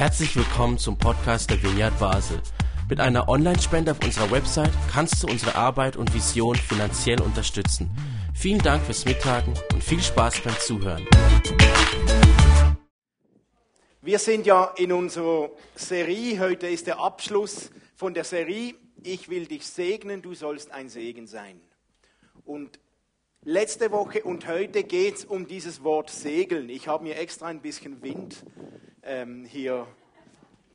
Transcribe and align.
Herzlich 0.00 0.34
willkommen 0.34 0.78
zum 0.78 0.96
Podcast 0.96 1.50
der 1.50 1.62
Vineyard 1.62 1.98
Basel. 1.98 2.40
Mit 2.88 3.00
einer 3.00 3.28
Online-Spende 3.28 3.90
auf 3.90 4.02
unserer 4.02 4.30
Website 4.30 4.72
kannst 4.90 5.22
du 5.22 5.26
unsere 5.26 5.56
Arbeit 5.56 5.98
und 5.98 6.14
Vision 6.14 6.56
finanziell 6.56 7.20
unterstützen. 7.20 7.90
Vielen 8.34 8.60
Dank 8.60 8.82
fürs 8.82 9.04
Mittagen 9.04 9.52
und 9.74 9.84
viel 9.84 10.00
Spaß 10.00 10.40
beim 10.40 10.54
Zuhören. 10.58 11.06
Wir 14.00 14.18
sind 14.18 14.46
ja 14.46 14.72
in 14.78 14.90
unserer 14.90 15.50
Serie, 15.74 16.40
heute 16.40 16.68
ist 16.68 16.86
der 16.86 16.98
Abschluss 16.98 17.70
von 17.94 18.14
der 18.14 18.24
Serie, 18.24 18.76
ich 19.02 19.28
will 19.28 19.44
dich 19.44 19.66
segnen, 19.66 20.22
du 20.22 20.32
sollst 20.32 20.70
ein 20.70 20.88
Segen 20.88 21.26
sein. 21.26 21.60
Und 22.46 22.80
letzte 23.42 23.92
Woche 23.92 24.22
und 24.22 24.48
heute 24.48 24.82
geht 24.82 25.16
es 25.16 25.24
um 25.26 25.46
dieses 25.46 25.84
Wort 25.84 26.08
segeln. 26.08 26.70
Ich 26.70 26.88
habe 26.88 27.04
mir 27.04 27.18
extra 27.18 27.48
ein 27.48 27.60
bisschen 27.60 28.00
Wind 28.00 28.42
ähm, 29.10 29.44
hier 29.44 29.88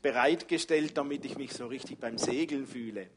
bereitgestellt, 0.01 0.97
damit 0.97 1.23
ich 1.25 1.37
mich 1.37 1.53
so 1.53 1.67
richtig 1.67 1.99
beim 1.99 2.17
Segeln 2.17 2.67
fühle. 2.67 3.07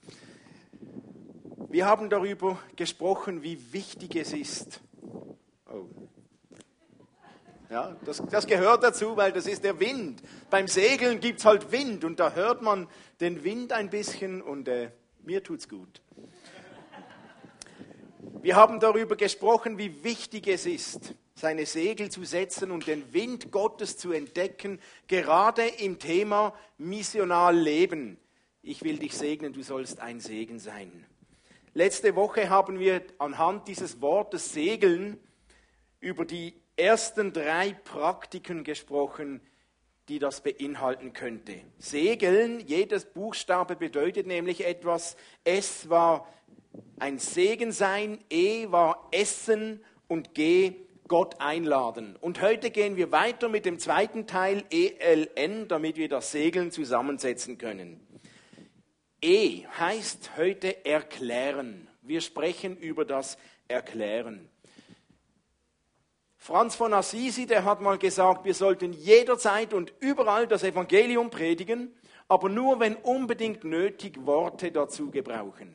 Wir 1.69 1.87
haben 1.87 2.09
darüber 2.09 2.59
gesprochen, 2.77 3.43
wie 3.43 3.73
wichtig 3.73 4.16
es 4.16 4.33
ist. 4.33 4.80
Oh. 5.70 5.87
Ja, 7.69 7.96
das, 8.05 8.23
das 8.30 8.46
gehört 8.46 8.84
dazu, 8.84 9.16
weil 9.16 9.33
das 9.33 9.46
ist 9.46 9.65
der 9.65 9.79
Wind. 9.80 10.23
Beim 10.48 10.69
Segeln 10.69 11.21
gibt 11.21 11.41
es 11.41 11.45
halt 11.45 11.71
Wind 11.73 12.05
und 12.05 12.21
da 12.21 12.32
hört 12.32 12.62
man 12.62 12.88
den 13.21 13.45
Wind 13.45 13.73
ein 13.73 13.91
bisschen 13.91 14.41
und 14.41 14.69
äh, 14.69 14.93
mir 15.24 15.43
tut's 15.43 15.69
gut. 15.69 16.01
Wir 18.41 18.55
haben 18.55 18.79
darüber 18.79 19.16
gesprochen, 19.16 19.79
wie 19.79 20.05
wichtig 20.05 20.46
es 20.46 20.65
ist, 20.65 21.15
seine 21.38 21.66
Segel 21.66 22.10
zu 22.10 22.24
setzen 22.24 22.70
und 22.70 22.87
den 22.87 23.12
Wind 23.12 23.52
Gottes 23.52 23.96
zu 23.96 24.12
entdecken, 24.12 24.80
gerade 25.06 25.62
im 25.66 25.98
Thema 25.98 26.52
missional 26.79 27.56
leben. 27.56 28.19
Ich 28.60 28.82
will 28.82 28.99
dich 28.99 29.16
segnen, 29.16 29.52
du 29.52 29.63
sollst 29.63 30.01
ein 30.01 30.21
Segen 30.21 30.59
sein. 30.59 31.07
Letzte 31.74 32.16
Woche 32.16 32.51
haben 32.51 32.80
wir 32.80 33.02
anhand 33.18 33.68
dieses 33.68 34.01
Wortes 34.01 34.52
Segeln 34.52 35.18
über 36.01 36.24
die 36.24 36.54
ersten 36.76 37.32
drei 37.32 37.73
Praktiken 37.73 38.65
gesprochen, 38.65 39.41
die 40.09 40.18
das 40.18 40.43
beinhalten 40.43 41.13
könnte. 41.13 41.60
Segeln, 41.79 42.60
jedes 42.60 43.04
Buchstabe 43.04 43.76
bedeutet 43.76 44.26
nämlich 44.26 44.66
etwas. 44.66 45.16
S 45.45 45.88
war 45.88 46.26
ein 46.98 47.18
Segen 47.18 47.70
sein, 47.70 48.18
E 48.29 48.70
war 48.70 49.09
Essen 49.13 49.85
und 50.09 50.35
G 50.35 50.88
Gott 51.09 51.40
einladen. 51.40 52.16
Und 52.20 52.40
heute 52.42 52.70
gehen 52.70 52.96
wir 52.96 53.10
weiter 53.10 53.48
mit 53.48 53.64
dem 53.64 53.78
zweiten 53.78 54.26
Teil 54.26 54.64
ELN, 54.70 55.66
damit 55.66 55.96
wir 55.96 56.09
das 56.09 56.30
Segeln 56.30 56.70
zusammensetzen 56.70 57.59
können. 57.59 58.01
E 59.20 59.64
heißt 59.79 60.36
heute 60.36 60.84
erklären. 60.86 61.88
Wir 62.02 62.20
sprechen 62.20 62.76
über 62.76 63.04
das 63.04 63.36
Erklären. 63.66 64.48
Franz 66.36 66.76
von 66.76 66.94
Assisi, 66.94 67.47
der 67.47 67.64
hat 67.64 67.81
mal 67.81 67.98
gesagt, 67.98 68.44
wir 68.44 68.54
sollten 68.54 68.92
jederzeit 68.92 69.75
und 69.75 69.92
überall 70.00 70.47
das 70.47 70.62
Evangelium 70.62 71.31
predigen, 71.31 71.92
aber 72.28 72.48
nur 72.48 72.81
wenn 72.81 72.94
unbedingt 72.94 73.64
nötig 73.64 74.25
Worte 74.25 74.70
dazu 74.70 75.10
gebrauchen. 75.10 75.75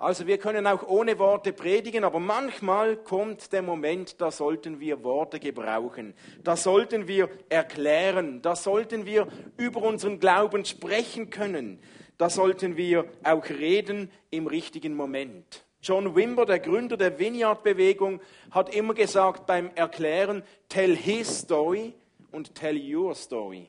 Also 0.00 0.26
wir 0.26 0.38
können 0.38 0.66
auch 0.66 0.88
ohne 0.88 1.18
Worte 1.18 1.52
predigen, 1.52 2.04
aber 2.04 2.20
manchmal 2.20 2.96
kommt 2.96 3.52
der 3.52 3.60
Moment, 3.60 4.18
da 4.18 4.30
sollten 4.30 4.80
wir 4.80 5.04
Worte 5.04 5.38
gebrauchen. 5.38 6.14
Da 6.42 6.56
sollten 6.56 7.06
wir 7.06 7.28
erklären, 7.50 8.40
da 8.40 8.56
sollten 8.56 9.04
wir 9.04 9.28
über 9.58 9.82
unseren 9.82 10.18
Glauben 10.18 10.64
sprechen 10.64 11.28
können. 11.28 11.80
Da 12.16 12.30
sollten 12.30 12.78
wir 12.78 13.10
auch 13.24 13.46
reden 13.50 14.10
im 14.30 14.46
richtigen 14.46 14.94
Moment. 14.94 15.66
John 15.82 16.16
Wimber, 16.16 16.46
der 16.46 16.60
Gründer 16.60 16.96
der 16.96 17.18
Vineyard-Bewegung, 17.18 18.22
hat 18.52 18.74
immer 18.74 18.94
gesagt 18.94 19.44
beim 19.44 19.70
Erklären, 19.74 20.42
tell 20.70 20.96
his 20.96 21.40
story 21.40 21.92
und 22.30 22.54
tell 22.54 22.78
your 22.78 23.14
story. 23.14 23.68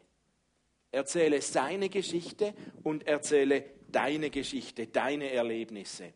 Erzähle 0.92 1.42
seine 1.42 1.90
Geschichte 1.90 2.54
und 2.84 3.06
erzähle 3.06 3.66
deine 3.92 4.30
Geschichte, 4.30 4.88
deine 4.88 5.30
Erlebnisse. 5.30 6.14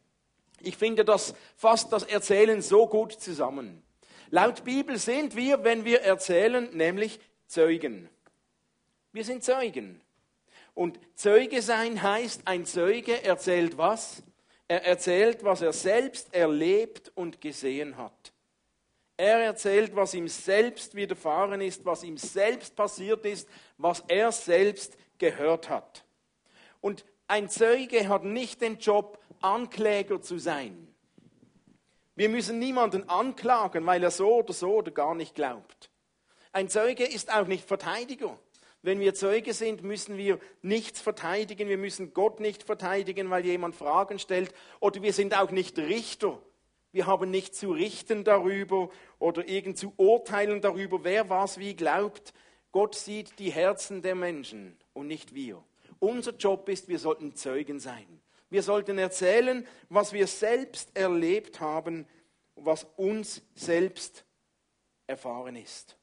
Ich 0.66 0.78
finde, 0.78 1.06
das 1.06 1.36
fasst 1.56 1.94
das 1.94 2.04
Erzählen 2.04 2.62
so 2.62 2.88
gut 2.88 3.14
zusammen. 3.14 3.84
Laut 4.32 4.64
Bibel 4.64 4.98
sind 4.98 5.36
wir, 5.36 5.64
wenn 5.64 5.86
wir 5.86 6.02
erzählen, 6.02 6.70
nämlich 6.76 7.20
Zeugen. 7.46 8.10
Wir 9.12 9.24
sind 9.24 9.44
Zeugen. 9.44 10.02
Und 10.74 11.00
Zeuge 11.14 11.62
sein 11.62 12.02
heißt, 12.02 12.42
ein 12.46 12.66
Zeuge 12.66 13.24
erzählt 13.24 13.78
was? 13.78 14.24
Er 14.68 14.84
erzählt, 14.84 15.44
was 15.44 15.62
er 15.62 15.72
selbst 15.72 16.34
erlebt 16.34 17.12
und 17.14 17.40
gesehen 17.40 17.96
hat. 17.98 18.34
Er 19.18 19.38
erzählt, 19.38 19.96
was 19.96 20.16
ihm 20.16 20.28
selbst 20.28 20.96
widerfahren 20.96 21.62
ist, 21.62 21.86
was 21.86 22.04
ihm 22.04 22.18
selbst 22.18 22.76
passiert 22.76 23.24
ist, 23.26 23.48
was 23.78 24.04
er 24.08 24.32
selbst 24.32 24.98
gehört 25.20 25.70
hat. 25.70 26.04
Und 26.82 27.06
ein 27.28 27.50
Zeuge 27.50 28.08
hat 28.08 28.24
nicht 28.24 28.62
den 28.62 28.78
Job, 28.78 29.20
Ankläger 29.42 30.22
zu 30.22 30.38
sein. 30.38 30.88
Wir 32.16 32.30
müssen 32.30 32.60
niemanden 32.60 33.10
anklagen, 33.10 33.86
weil 33.86 34.04
er 34.04 34.12
so 34.12 34.36
oder 34.36 34.54
so 34.54 34.76
oder 34.76 34.92
gar 34.92 35.16
nicht 35.16 35.36
glaubt. 35.36 35.92
Ein 36.54 36.70
Zeuge 36.70 37.04
ist 37.04 37.34
auch 37.34 37.48
nicht 37.48 37.68
Verteidiger. 37.68 38.40
Wenn 38.82 39.00
wir 39.00 39.14
Zeuge 39.14 39.54
sind, 39.54 39.84
müssen 39.84 40.16
wir 40.16 40.40
nichts 40.62 41.02
verteidigen. 41.02 41.68
Wir 41.68 41.78
müssen 41.78 42.14
Gott 42.14 42.40
nicht 42.40 42.64
verteidigen, 42.64 43.30
weil 43.30 43.44
jemand 43.44 43.76
Fragen 43.76 44.20
stellt. 44.20 44.54
Oder 44.80 45.02
wir 45.02 45.12
sind 45.12 45.36
auch 45.36 45.52
nicht 45.52 45.78
Richter. 45.78 46.40
Wir 46.92 47.08
haben 47.08 47.30
nicht 47.30 47.56
zu 47.56 47.72
richten 47.72 48.24
darüber 48.24 48.90
oder 49.20 49.46
irgend 49.50 49.78
zu 49.78 49.92
urteilen 49.98 50.62
darüber, 50.62 51.04
wer 51.04 51.30
was 51.30 51.58
wie 51.58 51.76
glaubt. 51.76 52.34
Gott 52.72 52.96
sieht 52.96 53.38
die 53.40 53.52
Herzen 53.52 54.02
der 54.02 54.16
Menschen 54.16 54.78
und 54.94 55.08
nicht 55.08 55.36
wir. 55.36 55.62
Unser 56.00 56.34
Job 56.34 56.68
ist, 56.70 56.88
wir 56.88 57.00
sollten 57.00 57.36
Zeugen 57.36 57.80
sein. 57.80 58.22
Wir 58.50 58.64
sollten 58.64 58.98
erzählen, 58.98 59.68
was 59.90 60.14
wir 60.14 60.28
selbst 60.28 60.96
erlebt 60.96 61.60
haben, 61.60 62.08
was 62.56 62.86
uns 62.96 63.42
selbst 63.54 64.26
erfahren 65.08 65.56
ist. 65.56 65.98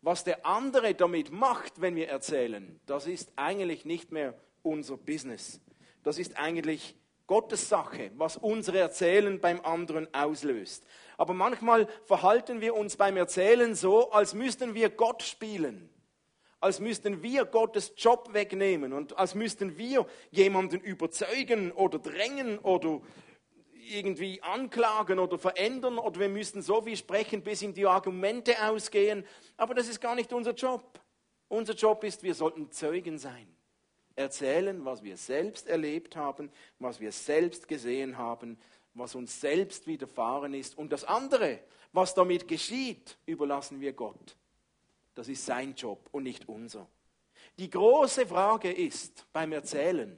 Was 0.00 0.24
der 0.24 0.46
andere 0.46 0.94
damit 0.94 1.30
macht, 1.30 1.80
wenn 1.80 1.94
wir 1.94 2.08
erzählen, 2.08 2.80
das 2.86 3.06
ist 3.06 3.32
eigentlich 3.36 3.84
nicht 3.84 4.10
mehr 4.10 4.34
unser 4.62 4.96
Business. 4.96 5.60
Das 6.02 6.18
ist 6.18 6.36
eigentlich 6.36 6.96
Gottes 7.26 7.68
Sache, 7.68 8.10
was 8.16 8.36
unser 8.36 8.74
Erzählen 8.74 9.40
beim 9.40 9.60
anderen 9.60 10.12
auslöst. 10.12 10.84
Aber 11.16 11.34
manchmal 11.34 11.86
verhalten 12.04 12.60
wir 12.60 12.74
uns 12.74 12.96
beim 12.96 13.16
Erzählen 13.16 13.74
so, 13.74 14.10
als 14.10 14.34
müssten 14.34 14.74
wir 14.74 14.90
Gott 14.90 15.22
spielen 15.22 15.91
als 16.62 16.78
müssten 16.78 17.24
wir 17.24 17.44
Gottes 17.44 17.92
Job 17.96 18.32
wegnehmen 18.32 18.92
und 18.92 19.18
als 19.18 19.34
müssten 19.34 19.76
wir 19.76 20.06
jemanden 20.30 20.80
überzeugen 20.80 21.72
oder 21.72 21.98
drängen 21.98 22.60
oder 22.60 23.00
irgendwie 23.90 24.40
anklagen 24.42 25.18
oder 25.18 25.38
verändern 25.38 25.98
oder 25.98 26.20
wir 26.20 26.28
müssten 26.28 26.62
so 26.62 26.86
wie 26.86 26.96
sprechen, 26.96 27.42
bis 27.42 27.62
ihm 27.62 27.74
die 27.74 27.84
Argumente 27.84 28.54
ausgehen. 28.64 29.26
Aber 29.56 29.74
das 29.74 29.88
ist 29.88 30.00
gar 30.00 30.14
nicht 30.14 30.32
unser 30.32 30.52
Job. 30.52 31.00
Unser 31.48 31.74
Job 31.74 32.04
ist, 32.04 32.22
wir 32.22 32.34
sollten 32.34 32.70
Zeugen 32.70 33.18
sein. 33.18 33.48
Erzählen, 34.14 34.84
was 34.84 35.02
wir 35.02 35.16
selbst 35.16 35.66
erlebt 35.66 36.14
haben, 36.14 36.48
was 36.78 37.00
wir 37.00 37.10
selbst 37.10 37.66
gesehen 37.66 38.18
haben, 38.18 38.56
was 38.94 39.16
uns 39.16 39.40
selbst 39.40 39.88
widerfahren 39.88 40.54
ist. 40.54 40.78
Und 40.78 40.92
das 40.92 41.02
andere, 41.02 41.58
was 41.92 42.14
damit 42.14 42.46
geschieht, 42.46 43.18
überlassen 43.26 43.80
wir 43.80 43.94
Gott. 43.94 44.36
Das 45.14 45.28
ist 45.28 45.44
sein 45.44 45.74
Job 45.74 46.08
und 46.12 46.24
nicht 46.24 46.48
unser. 46.48 46.88
Die 47.58 47.70
große 47.70 48.26
Frage 48.26 48.72
ist 48.72 49.26
beim 49.32 49.52
Erzählen, 49.52 50.16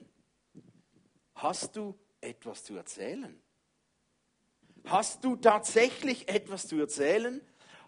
hast 1.34 1.76
du 1.76 1.98
etwas 2.20 2.64
zu 2.64 2.76
erzählen? 2.76 3.40
Hast 4.84 5.24
du 5.24 5.36
tatsächlich 5.36 6.28
etwas 6.28 6.68
zu 6.68 6.78
erzählen? 6.78 7.40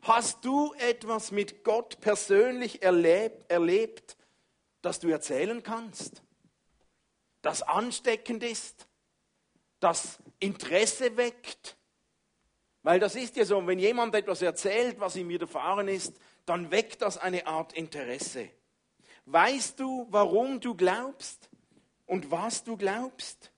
Hast 0.02 0.44
du 0.44 0.72
etwas 0.74 1.30
mit 1.30 1.62
Gott 1.64 2.00
persönlich 2.00 2.82
erlebt, 2.82 3.50
erlebt 3.50 4.16
das 4.82 5.00
du 5.00 5.08
erzählen 5.08 5.62
kannst? 5.62 6.22
Das 7.42 7.62
ansteckend 7.62 8.42
ist? 8.42 8.86
Das 9.80 10.18
Interesse 10.38 11.16
weckt? 11.16 11.76
Weil 12.82 13.00
das 13.00 13.16
ist 13.16 13.36
ja 13.36 13.44
so, 13.44 13.66
wenn 13.66 13.78
jemand 13.78 14.14
etwas 14.14 14.42
erzählt, 14.42 15.00
was 15.00 15.16
ihm 15.16 15.28
widerfahren 15.28 15.88
ist, 15.88 16.18
dann 16.46 16.70
weckt 16.70 17.02
das 17.02 17.18
eine 17.18 17.46
Art 17.46 17.72
Interesse. 17.74 18.48
Weißt 19.26 19.78
du, 19.80 20.06
warum 20.10 20.60
du 20.60 20.74
glaubst 20.74 21.50
und 22.06 22.30
was 22.30 22.62
du 22.62 22.76
glaubst? 22.76 23.50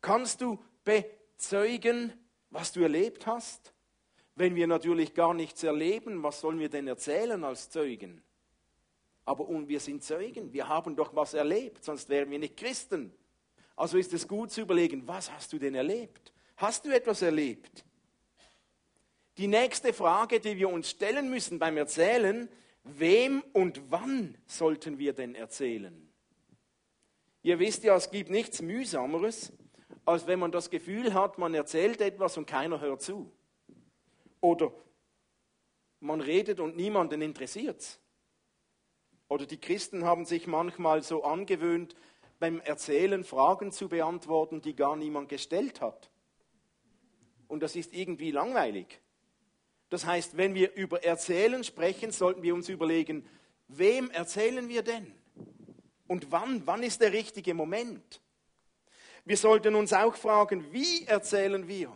Kannst 0.00 0.40
du 0.40 0.58
bezeugen, 0.84 2.12
was 2.50 2.72
du 2.72 2.80
erlebt 2.80 3.26
hast? 3.26 3.72
Wenn 4.34 4.54
wir 4.54 4.66
natürlich 4.66 5.14
gar 5.14 5.34
nichts 5.34 5.62
erleben, 5.62 6.22
was 6.22 6.40
sollen 6.40 6.58
wir 6.58 6.68
denn 6.68 6.86
erzählen 6.86 7.42
als 7.44 7.68
Zeugen? 7.70 8.22
Aber 9.24 9.48
und 9.48 9.68
wir 9.68 9.80
sind 9.80 10.02
Zeugen, 10.02 10.52
wir 10.52 10.68
haben 10.68 10.96
doch 10.96 11.14
was 11.14 11.34
erlebt, 11.34 11.84
sonst 11.84 12.08
wären 12.08 12.30
wir 12.30 12.38
nicht 12.38 12.56
Christen. 12.56 13.12
Also 13.76 13.98
ist 13.98 14.12
es 14.12 14.26
gut 14.26 14.50
zu 14.50 14.62
überlegen, 14.62 15.06
was 15.06 15.30
hast 15.30 15.52
du 15.52 15.58
denn 15.58 15.74
erlebt? 15.74 16.32
Hast 16.56 16.84
du 16.84 16.90
etwas 16.90 17.22
erlebt? 17.22 17.84
Die 19.42 19.48
nächste 19.48 19.92
Frage, 19.92 20.38
die 20.38 20.56
wir 20.56 20.68
uns 20.68 20.90
stellen 20.90 21.28
müssen 21.28 21.58
beim 21.58 21.76
Erzählen, 21.76 22.48
wem 22.84 23.42
und 23.52 23.90
wann 23.90 24.38
sollten 24.46 25.00
wir 25.00 25.14
denn 25.14 25.34
erzählen? 25.34 26.12
Ihr 27.42 27.58
wisst 27.58 27.82
ja, 27.82 27.96
es 27.96 28.12
gibt 28.12 28.30
nichts 28.30 28.62
Mühsameres, 28.62 29.52
als 30.04 30.28
wenn 30.28 30.38
man 30.38 30.52
das 30.52 30.70
Gefühl 30.70 31.12
hat, 31.12 31.38
man 31.38 31.54
erzählt 31.54 32.00
etwas 32.00 32.36
und 32.36 32.46
keiner 32.46 32.80
hört 32.80 33.02
zu. 33.02 33.32
Oder 34.40 34.72
man 35.98 36.20
redet 36.20 36.60
und 36.60 36.76
niemanden 36.76 37.20
interessiert 37.20 37.80
es. 37.80 37.98
Oder 39.26 39.44
die 39.44 39.58
Christen 39.58 40.04
haben 40.04 40.24
sich 40.24 40.46
manchmal 40.46 41.02
so 41.02 41.24
angewöhnt, 41.24 41.96
beim 42.38 42.60
Erzählen 42.60 43.24
Fragen 43.24 43.72
zu 43.72 43.88
beantworten, 43.88 44.60
die 44.60 44.76
gar 44.76 44.94
niemand 44.94 45.28
gestellt 45.28 45.80
hat. 45.80 46.12
Und 47.48 47.60
das 47.60 47.74
ist 47.74 47.92
irgendwie 47.92 48.30
langweilig. 48.30 49.01
Das 49.92 50.06
heißt, 50.06 50.38
wenn 50.38 50.54
wir 50.54 50.72
über 50.72 51.04
Erzählen 51.04 51.62
sprechen, 51.62 52.12
sollten 52.12 52.42
wir 52.42 52.54
uns 52.54 52.70
überlegen, 52.70 53.28
wem 53.68 54.10
erzählen 54.10 54.66
wir 54.70 54.82
denn? 54.82 55.12
Und 56.06 56.32
wann? 56.32 56.66
Wann 56.66 56.82
ist 56.82 57.02
der 57.02 57.12
richtige 57.12 57.52
Moment? 57.52 58.22
Wir 59.26 59.36
sollten 59.36 59.74
uns 59.74 59.92
auch 59.92 60.14
fragen, 60.14 60.72
wie 60.72 61.04
erzählen 61.04 61.68
wir? 61.68 61.94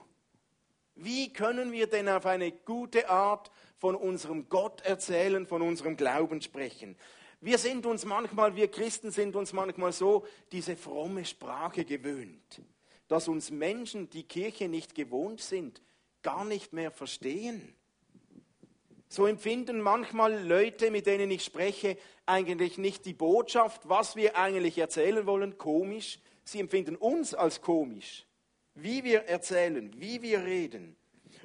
Wie 0.94 1.32
können 1.32 1.72
wir 1.72 1.87
denn 1.87 2.10
auf 2.10 2.26
eine 2.26 2.52
gute 2.52 3.08
Art 3.08 3.50
von 3.78 3.94
unserem 3.94 4.50
Gott 4.50 4.82
erzählen, 4.82 5.46
von 5.46 5.62
unserem 5.62 5.96
Glauben 5.96 6.43
sprechen? 6.43 6.96
Wir 7.40 7.56
sind 7.56 7.87
uns 7.87 8.04
manchmal, 8.04 8.56
wir 8.56 8.70
Christen 8.70 9.10
sind 9.10 9.37
uns 9.37 9.54
manchmal 9.54 9.93
so 9.93 10.26
diese 10.52 10.76
fromme 10.76 11.25
Sprache 11.25 11.87
gewöhnt, 11.87 12.60
dass 13.08 13.26
uns 13.26 13.50
Menschen, 13.50 14.10
die 14.10 14.25
Kirche 14.25 14.69
nicht 14.69 14.94
gewohnt 14.94 15.40
sind, 15.40 15.81
gar 16.20 16.44
nicht 16.44 16.75
mehr 16.75 16.90
verstehen. 16.90 17.75
So 19.08 19.26
empfinden 19.26 19.81
manchmal 19.81 20.47
Leute, 20.47 20.91
mit 20.91 21.06
denen 21.06 21.31
ich 21.31 21.44
spreche, 21.44 21.97
eigentlich 22.26 22.79
nicht 22.79 23.05
die 23.05 23.14
Botschaft, 23.14 23.88
was 23.88 24.17
wir 24.17 24.37
eigentlich 24.37 24.79
erzählen 24.79 25.26
wollen, 25.26 25.58
komisch. 25.58 26.19
Sie 26.44 26.61
empfinden 26.61 26.97
uns 26.97 27.35
als 27.35 27.61
komisch 27.61 28.26
wie 28.76 29.03
wir 29.03 29.25
erzählen, 29.25 29.91
wie 29.97 30.23
wir 30.23 30.44
reden. 30.44 30.97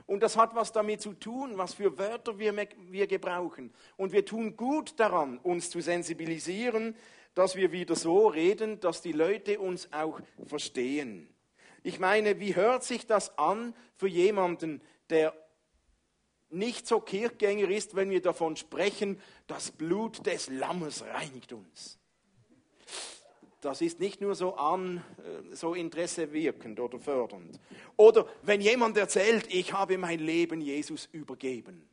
Und 0.06 0.22
das 0.22 0.36
hat 0.36 0.54
was 0.54 0.74
damit 0.74 1.02
zu 1.02 1.14
tun, 1.14 1.58
was 1.58 1.74
für 1.74 1.98
Wörter 1.98 2.38
wir, 2.38 2.54
wir 2.56 3.08
gebrauchen. 3.08 3.74
Und 3.96 4.12
wir 4.12 4.26
tun 4.26 4.58
gut 4.58 5.00
daran, 5.00 5.38
uns 5.40 5.70
zu 5.70 5.80
sensibilisieren, 5.80 6.96
dass 7.34 7.56
wir 7.56 7.72
wieder 7.72 7.96
so 7.96 8.28
reden, 8.28 8.82
dass 8.82 9.02
die 9.02 9.14
Leute 9.14 9.60
uns 9.60 9.92
auch 9.94 10.20
verstehen. 10.46 11.34
Ich 11.82 12.00
meine, 12.00 12.40
wie 12.40 12.56
hört 12.56 12.84
sich 12.84 13.08
das 13.08 13.38
an 13.38 13.74
für 13.96 14.10
jemanden, 14.10 14.82
der 15.10 15.34
nicht 16.52 16.88
so 16.88 17.00
Kirchgänger 17.00 17.70
ist, 17.70 17.96
wenn 17.96 18.10
wir 18.10 18.22
davon 18.22 18.56
sprechen, 18.56 19.20
das 19.48 19.72
Blut 19.72 20.26
des 20.26 20.50
Lammes 20.50 21.04
reinigt 21.04 21.54
uns? 21.54 22.00
das 23.62 23.82
ist 23.82 24.00
nicht 24.00 24.22
nur 24.22 24.34
so 24.36 24.56
an, 24.56 25.04
äh, 25.20 25.56
so 25.56 25.76
Interesse 25.76 26.34
wirkend 26.34 26.80
oder 26.80 27.00
fördernd. 27.00 27.60
Oder 27.96 28.28
wenn 28.42 28.60
jemand 28.60 28.98
erzählt, 28.98 29.48
ich 29.54 29.72
habe 29.72 29.98
mein 29.98 30.20
Leben 30.20 30.62
Jesus 30.62 31.08
übergeben. 31.12 31.88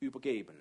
Übergeben. 0.00 0.56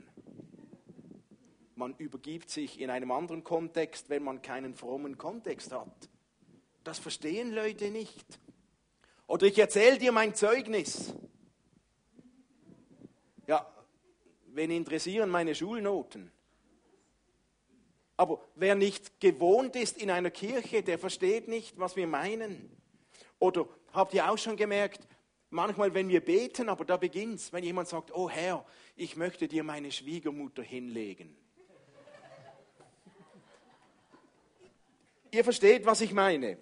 Man 1.76 1.96
übergibt 1.98 2.52
sich 2.52 2.80
in 2.80 2.92
einem 2.92 3.12
anderen 3.12 3.44
Kontext, 3.44 4.10
wenn 4.10 4.24
man 4.24 4.44
keinen 4.44 4.76
frommen 4.76 5.18
Kontext 5.18 5.72
hat. 5.72 6.10
Das 6.84 7.00
verstehen 7.00 7.52
Leute 7.52 7.90
nicht. 7.90 8.40
Oder 9.26 9.48
ich 9.48 9.58
erzähle 9.58 9.98
dir 9.98 10.12
mein 10.12 10.36
Zeugnis. 10.36 11.14
Ja, 13.48 13.68
wen 14.56 14.72
interessieren 14.72 15.30
meine 15.30 15.56
Schulnoten? 15.56 16.32
Aber 18.16 18.40
wer 18.56 18.76
nicht 18.76 19.20
gewohnt 19.20 19.76
ist 19.76 19.98
in 19.98 20.12
einer 20.12 20.32
Kirche, 20.32 20.84
der 20.84 21.00
versteht 21.00 21.48
nicht, 21.48 21.80
was 21.80 21.96
wir 21.96 22.08
meinen. 22.08 22.72
Oder 23.40 23.68
habt 23.92 24.14
ihr 24.14 24.30
auch 24.30 24.38
schon 24.38 24.56
gemerkt, 24.56 25.08
manchmal, 25.50 25.94
wenn 25.94 26.10
wir 26.10 26.22
beten, 26.22 26.70
aber 26.70 26.86
da 26.86 26.98
beginnt 26.98 27.36
es, 27.36 27.52
wenn 27.52 27.64
jemand 27.64 27.88
sagt, 27.88 28.14
oh 28.14 28.30
Herr, 28.30 28.66
ich 28.96 29.16
möchte 29.16 29.48
dir 29.48 29.64
meine 29.64 29.92
Schwiegermutter 29.92 30.62
hinlegen. 30.62 31.36
ihr 35.34 35.44
versteht, 35.44 35.86
was 35.86 36.02
ich 36.02 36.14
meine. 36.14 36.58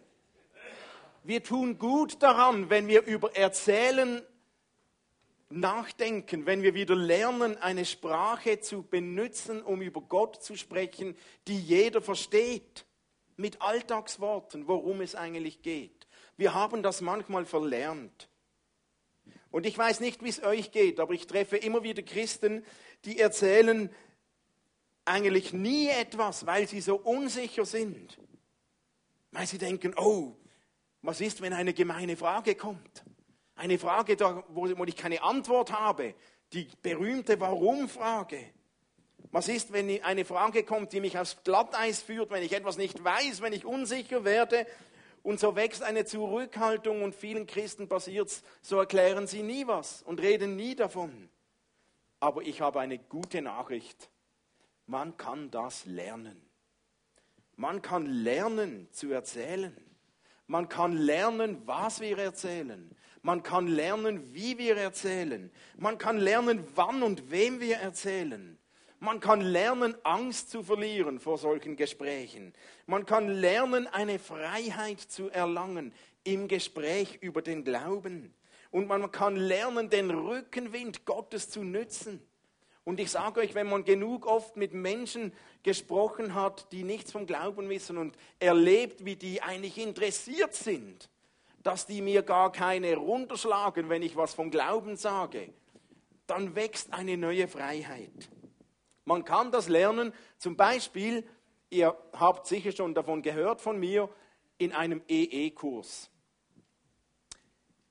Wir 1.24 1.44
tun 1.44 1.78
gut 1.78 2.24
daran, 2.24 2.70
wenn 2.70 2.88
wir 2.88 3.04
über 3.04 3.36
Erzählen 3.36 4.22
nachdenken, 5.52 6.46
wenn 6.46 6.64
wir 6.64 6.74
wieder 6.74 6.96
lernen, 6.96 7.58
eine 7.58 7.86
Sprache 7.86 8.60
zu 8.60 8.84
benutzen, 8.84 9.62
um 9.62 9.82
über 9.82 10.02
Gott 10.02 10.42
zu 10.44 10.56
sprechen, 10.56 11.16
die 11.48 11.60
jeder 11.60 12.02
versteht, 12.02 12.86
mit 13.38 13.62
Alltagsworten, 13.62 14.68
worum 14.68 15.02
es 15.02 15.16
eigentlich 15.16 15.62
geht. 15.62 16.08
Wir 16.38 16.54
haben 16.54 16.84
das 16.84 17.02
manchmal 17.02 17.46
verlernt. 17.46 18.30
Und 19.50 19.66
ich 19.66 19.78
weiß 19.78 20.00
nicht, 20.00 20.24
wie 20.24 20.30
es 20.30 20.44
euch 20.44 20.72
geht, 20.72 21.00
aber 21.00 21.14
ich 21.14 21.28
treffe 21.28 21.58
immer 21.58 21.84
wieder 21.84 22.02
Christen, 22.04 22.66
die 23.04 23.20
erzählen 23.20 23.90
eigentlich 25.04 25.52
nie 25.52 25.88
etwas, 25.90 26.46
weil 26.46 26.68
sie 26.68 26.82
so 26.82 26.96
unsicher 26.96 27.66
sind. 27.66 28.18
Weil 29.32 29.48
sie 29.48 29.58
denken, 29.58 29.94
oh, 29.98 30.36
was 31.02 31.20
ist, 31.20 31.42
wenn 31.42 31.54
eine 31.54 31.74
gemeine 31.74 32.16
Frage 32.16 32.56
kommt? 32.56 33.04
Eine 33.56 33.78
Frage, 33.78 34.18
wo 34.50 34.84
ich 34.86 34.96
keine 34.96 35.22
Antwort 35.24 35.72
habe. 35.72 36.16
Die 36.54 36.68
berühmte 36.82 37.40
Warum-Frage. 37.40 38.52
Was 39.32 39.48
ist, 39.48 39.72
wenn 39.72 40.04
eine 40.04 40.26
Frage 40.26 40.64
kommt, 40.64 40.92
die 40.92 41.00
mich 41.00 41.18
aufs 41.18 41.44
Glatteis 41.44 42.02
führt, 42.02 42.32
wenn 42.32 42.44
ich 42.44 42.52
etwas 42.52 42.78
nicht 42.78 43.02
weiß, 43.02 43.42
wenn 43.42 43.54
ich 43.54 43.66
unsicher 43.66 44.26
werde? 44.26 44.68
Und 45.24 45.40
so 45.40 45.56
wächst 45.56 45.84
eine 45.84 46.06
Zurückhaltung 46.06 47.04
und 47.04 47.16
vielen 47.16 47.46
Christen 47.46 47.88
passiert 47.88 48.28
es, 48.28 48.44
so 48.62 48.80
erklären 48.80 49.28
sie 49.28 49.44
nie 49.44 49.68
was 49.68 50.02
und 50.02 50.20
reden 50.20 50.56
nie 50.56 50.76
davon. 50.76 51.30
Aber 52.20 52.42
ich 52.42 52.62
habe 52.62 52.80
eine 52.80 52.98
gute 52.98 53.42
Nachricht. 53.42 54.10
Man 54.88 55.16
kann 55.18 55.52
das 55.52 55.86
lernen. 55.86 56.42
Man 57.56 57.82
kann 57.82 58.06
lernen 58.08 58.88
zu 58.92 59.12
erzählen. 59.12 59.76
Man 60.48 60.68
kann 60.68 60.94
lernen, 60.94 61.62
was 61.66 62.02
wir 62.02 62.18
erzählen. 62.18 62.96
Man 63.22 63.44
kann 63.44 63.68
lernen, 63.68 64.34
wie 64.34 64.58
wir 64.58 64.78
erzählen. 64.78 65.52
Man 65.78 65.98
kann 65.98 66.18
lernen, 66.18 66.66
wann 66.76 67.04
und 67.04 67.30
wem 67.30 67.60
wir 67.60 67.78
erzählen. 67.78 68.58
Man 69.00 69.20
kann 69.20 69.42
lernen, 69.42 69.96
Angst 70.04 70.52
zu 70.52 70.64
verlieren 70.64 71.20
vor 71.20 71.38
solchen 71.38 71.76
Gesprächen. 71.76 72.54
Man 72.86 73.06
kann 73.06 73.28
lernen, 73.28 73.88
eine 73.88 74.20
Freiheit 74.20 75.00
zu 75.00 75.30
erlangen 75.30 75.94
im 76.24 76.48
Gespräch 76.48 77.18
über 77.22 77.42
den 77.42 77.64
Glauben. 77.64 78.34
Und 78.70 78.88
man 78.88 79.12
kann 79.12 79.36
lernen, 79.36 79.90
den 79.90 80.12
Rückenwind 80.12 81.06
Gottes 81.06 81.50
zu 81.50 81.64
nützen. 81.64 82.22
Und 82.84 83.00
ich 83.00 83.12
sage 83.12 83.42
euch, 83.42 83.54
wenn 83.54 83.68
man 83.68 83.86
genug 83.86 84.26
oft 84.26 84.58
mit 84.58 84.74
Menschen 84.74 85.34
gesprochen 85.62 86.34
hat, 86.34 86.72
die 86.72 86.84
nichts 86.84 87.12
vom 87.12 87.28
Glauben 87.28 87.70
wissen 87.70 87.98
und 87.98 88.18
erlebt, 88.40 89.06
wie 89.06 89.16
die 89.16 89.42
eigentlich 89.42 89.78
interessiert 89.78 90.56
sind, 90.56 91.10
dass 91.64 91.86
die 91.86 92.02
mir 92.02 92.24
gar 92.24 92.52
keine 92.52 92.96
runterschlagen, 92.96 93.90
wenn 93.90 94.02
ich 94.02 94.16
was 94.16 94.34
vom 94.34 94.52
Glauben 94.52 94.96
sage, 94.98 95.54
dann 96.28 96.56
wächst 96.56 96.94
eine 96.94 97.18
neue 97.18 97.48
Freiheit. 97.48 98.30
Man 99.06 99.26
kann 99.26 99.52
das 99.52 99.68
lernen, 99.68 100.14
zum 100.38 100.56
Beispiel, 100.56 101.28
ihr 101.70 101.98
habt 102.14 102.48
sicher 102.48 102.72
schon 102.72 102.94
davon 102.94 103.22
gehört 103.22 103.62
von 103.62 103.80
mir, 103.80 104.10
in 104.58 104.74
einem 104.74 105.02
EE-Kurs. 105.08 106.10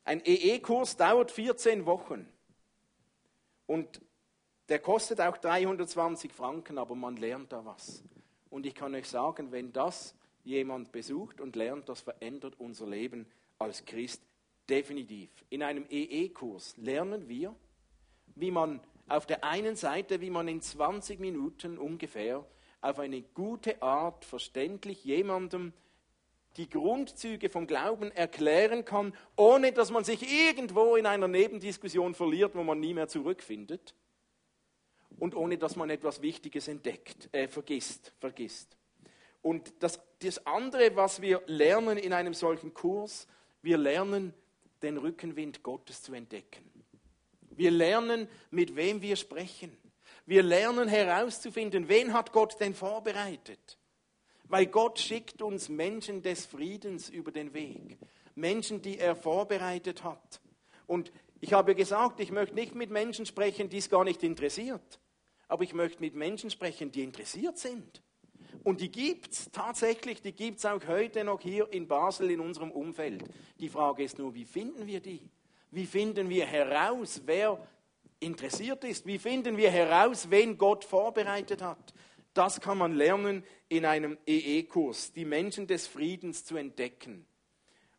Ein 0.05 0.23
EE-Kurs 0.25 0.97
dauert 0.97 1.31
14 1.31 1.85
Wochen 1.87 2.29
und 3.67 4.01
der 4.69 4.79
kostet 4.79 5.21
auch 5.21 5.37
320 5.37 6.33
Franken, 6.33 6.79
aber 6.79 6.95
man 6.95 7.17
lernt 7.17 7.53
da 7.53 7.65
was. 7.65 8.05
Und 8.51 8.67
ich 8.67 8.75
kann 8.75 8.95
euch 8.95 9.09
sagen, 9.09 9.53
wenn 9.53 9.73
das 9.73 10.15
jemand 10.45 10.93
besucht 10.93 11.41
und 11.41 11.57
lernt, 11.57 11.89
das 11.89 12.01
verändert 12.01 12.55
unser 12.59 12.87
Leben 12.87 13.27
als 13.61 13.85
Christ 13.85 14.23
definitiv. 14.69 15.31
In 15.51 15.63
einem 15.63 15.85
EE-Kurs 15.91 16.77
lernen 16.79 17.29
wir, 17.29 17.55
wie 18.35 18.51
man 18.51 18.81
auf 19.07 19.27
der 19.27 19.45
einen 19.45 19.77
Seite, 19.77 20.21
wie 20.21 20.31
man 20.31 20.49
in 20.49 20.63
20 20.63 21.21
Minuten 21.21 21.77
ungefähr 21.77 22.45
auf 22.81 22.99
eine 22.99 23.21
gute 23.21 23.83
Art 23.83 24.25
verständlich 24.25 25.05
jemandem 25.05 25.75
die 26.57 26.71
Grundzüge 26.71 27.51
vom 27.51 27.67
Glauben 27.67 28.11
erklären 28.13 28.85
kann, 28.85 29.15
ohne 29.37 29.73
dass 29.73 29.91
man 29.91 30.05
sich 30.05 30.23
irgendwo 30.23 30.97
in 30.97 31.07
einer 31.07 31.29
Nebendiskussion 31.29 32.15
verliert, 32.15 32.55
wo 32.55 32.65
man 32.65 32.81
nie 32.81 32.95
mehr 32.95 33.09
zurückfindet. 33.09 33.95
und 35.19 35.35
ohne 35.35 35.59
dass 35.59 35.77
man 35.77 35.91
etwas 35.91 36.23
Wichtiges 36.23 36.67
entdeckt, 36.67 37.29
äh, 37.33 37.47
vergisst, 37.47 38.15
vergisst. 38.21 38.79
Und 39.43 39.75
das, 39.83 40.01
das 40.21 40.47
andere, 40.47 40.97
was 40.97 41.21
wir 41.21 41.43
lernen 41.47 41.99
in 41.99 42.15
einem 42.15 42.33
solchen 42.33 42.73
Kurs, 42.73 43.27
wir 43.63 43.79
lernen, 43.79 44.35
den 44.83 44.97
Rückenwind 44.97 45.63
Gottes 45.63 46.03
zu 46.03 46.15
entdecken. 46.15 46.65
Wir 47.51 47.71
lernen, 47.71 48.29
mit 48.51 48.77
wem 48.77 49.03
wir 49.03 49.17
sprechen. 49.17 49.77
Wir 50.27 50.43
lernen 50.43 50.89
herauszufinden, 50.89 51.89
wen 51.89 52.13
hat 52.13 52.33
Gott 52.33 52.59
denn 52.61 52.75
vorbereitet. 52.75 53.79
Weil 54.45 54.67
Gott 54.67 54.99
schickt 54.99 55.43
uns 55.43 55.69
Menschen 55.69 56.23
des 56.23 56.47
Friedens 56.47 57.09
über 57.09 57.33
den 57.33 57.53
Weg. 57.53 57.99
Menschen, 58.35 58.81
die 58.81 58.99
er 58.99 59.15
vorbereitet 59.15 60.05
hat. 60.05 60.41
Und 60.87 61.13
ich 61.41 61.53
habe 61.53 61.75
gesagt, 61.75 62.21
ich 62.21 62.31
möchte 62.33 62.55
nicht 62.55 62.75
mit 62.75 62.91
Menschen 62.91 63.27
sprechen, 63.27 63.69
die 63.69 63.79
es 63.79 63.91
gar 63.91 64.05
nicht 64.05 64.23
interessiert. 64.23 65.01
Aber 65.49 65.65
ich 65.65 65.75
möchte 65.75 66.01
mit 66.01 66.15
Menschen 66.15 66.51
sprechen, 66.51 66.93
die 66.93 67.03
interessiert 67.03 67.59
sind. 67.59 68.03
Und 68.63 68.81
die 68.81 68.91
gibt 68.91 69.33
es 69.33 69.51
tatsächlich, 69.51 70.21
die 70.21 70.33
gibt 70.33 70.59
es 70.59 70.67
auch 70.67 70.87
heute 70.87 71.25
noch 71.25 71.41
hier 71.41 71.73
in 71.73 71.89
Basel 71.89 72.31
in 72.31 72.41
unserem 72.41 72.71
Umfeld. 72.71 73.25
Die 73.59 73.69
Frage 73.69 74.03
ist 74.03 74.19
nur, 74.19 74.35
wie 74.35 74.45
finden 74.45 74.87
wir 74.87 75.01
die? 75.01 75.31
Wie 75.71 75.87
finden 75.87 76.29
wir 76.29 76.47
heraus, 76.47 77.23
wer 77.25 77.59
interessiert 78.19 78.85
ist? 78.85 79.07
Wie 79.07 79.19
finden 79.19 79.57
wir 79.57 79.71
heraus, 79.71 80.31
wen 80.31 80.59
Gott 80.59 80.85
vorbereitet 80.85 81.63
hat? 81.63 81.95
Das 82.35 82.61
kann 82.61 82.79
man 82.79 82.93
lernen 82.93 83.45
in 83.69 83.85
einem 83.85 84.19
EE-Kurs, 84.27 85.13
die 85.13 85.25
Menschen 85.25 85.67
des 85.67 85.87
Friedens 85.87 86.45
zu 86.45 86.57
entdecken. 86.57 87.27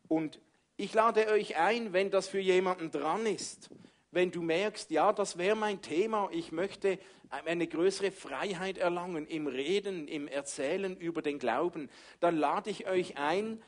Und 0.07 0.39
ich 0.77 0.93
lade 0.93 1.27
euch 1.27 1.57
ein, 1.57 1.93
wenn 1.93 2.11
das 2.11 2.27
für 2.27 2.39
jemanden 2.39 2.91
dran 2.91 3.25
ist, 3.25 3.69
wenn 4.11 4.31
du 4.31 4.41
merkst, 4.41 4.91
ja, 4.91 5.13
das 5.13 5.37
wäre 5.37 5.55
mein 5.55 5.81
Thema, 5.81 6.29
ich 6.31 6.51
möchte 6.51 6.99
eine 7.29 7.65
größere 7.65 8.11
Freiheit 8.11 8.77
erlangen 8.77 9.25
im 9.25 9.47
Reden, 9.47 10.07
im 10.07 10.27
Erzählen 10.27 10.97
über 10.97 11.21
den 11.21 11.39
Glauben, 11.39 11.89
dann 12.19 12.35
lade 12.35 12.69
ich 12.69 12.87
euch 12.87 13.17
ein, 13.17 13.61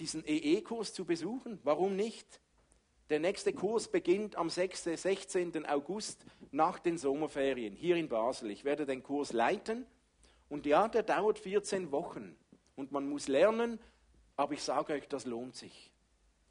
diesen 0.00 0.24
EE-Kurs 0.26 0.92
zu 0.92 1.04
besuchen. 1.04 1.60
Warum 1.62 1.94
nicht? 1.94 2.40
Der 3.10 3.20
nächste 3.20 3.52
Kurs 3.52 3.88
beginnt 3.88 4.34
am 4.36 4.50
6. 4.50 4.84
16. 4.84 5.66
August 5.66 6.24
nach 6.50 6.80
den 6.80 6.98
Sommerferien 6.98 7.74
hier 7.74 7.96
in 7.96 8.08
Basel. 8.08 8.50
Ich 8.50 8.64
werde 8.64 8.86
den 8.86 9.02
Kurs 9.04 9.32
leiten 9.32 9.86
und 10.48 10.66
ja, 10.66 10.88
der 10.88 11.04
dauert 11.04 11.38
14 11.38 11.92
Wochen 11.92 12.34
und 12.74 12.90
man 12.90 13.08
muss 13.08 13.28
lernen, 13.28 13.78
aber 14.36 14.54
ich 14.54 14.62
sage 14.62 14.94
euch, 14.94 15.06
das 15.06 15.26
lohnt 15.26 15.54
sich. 15.54 15.92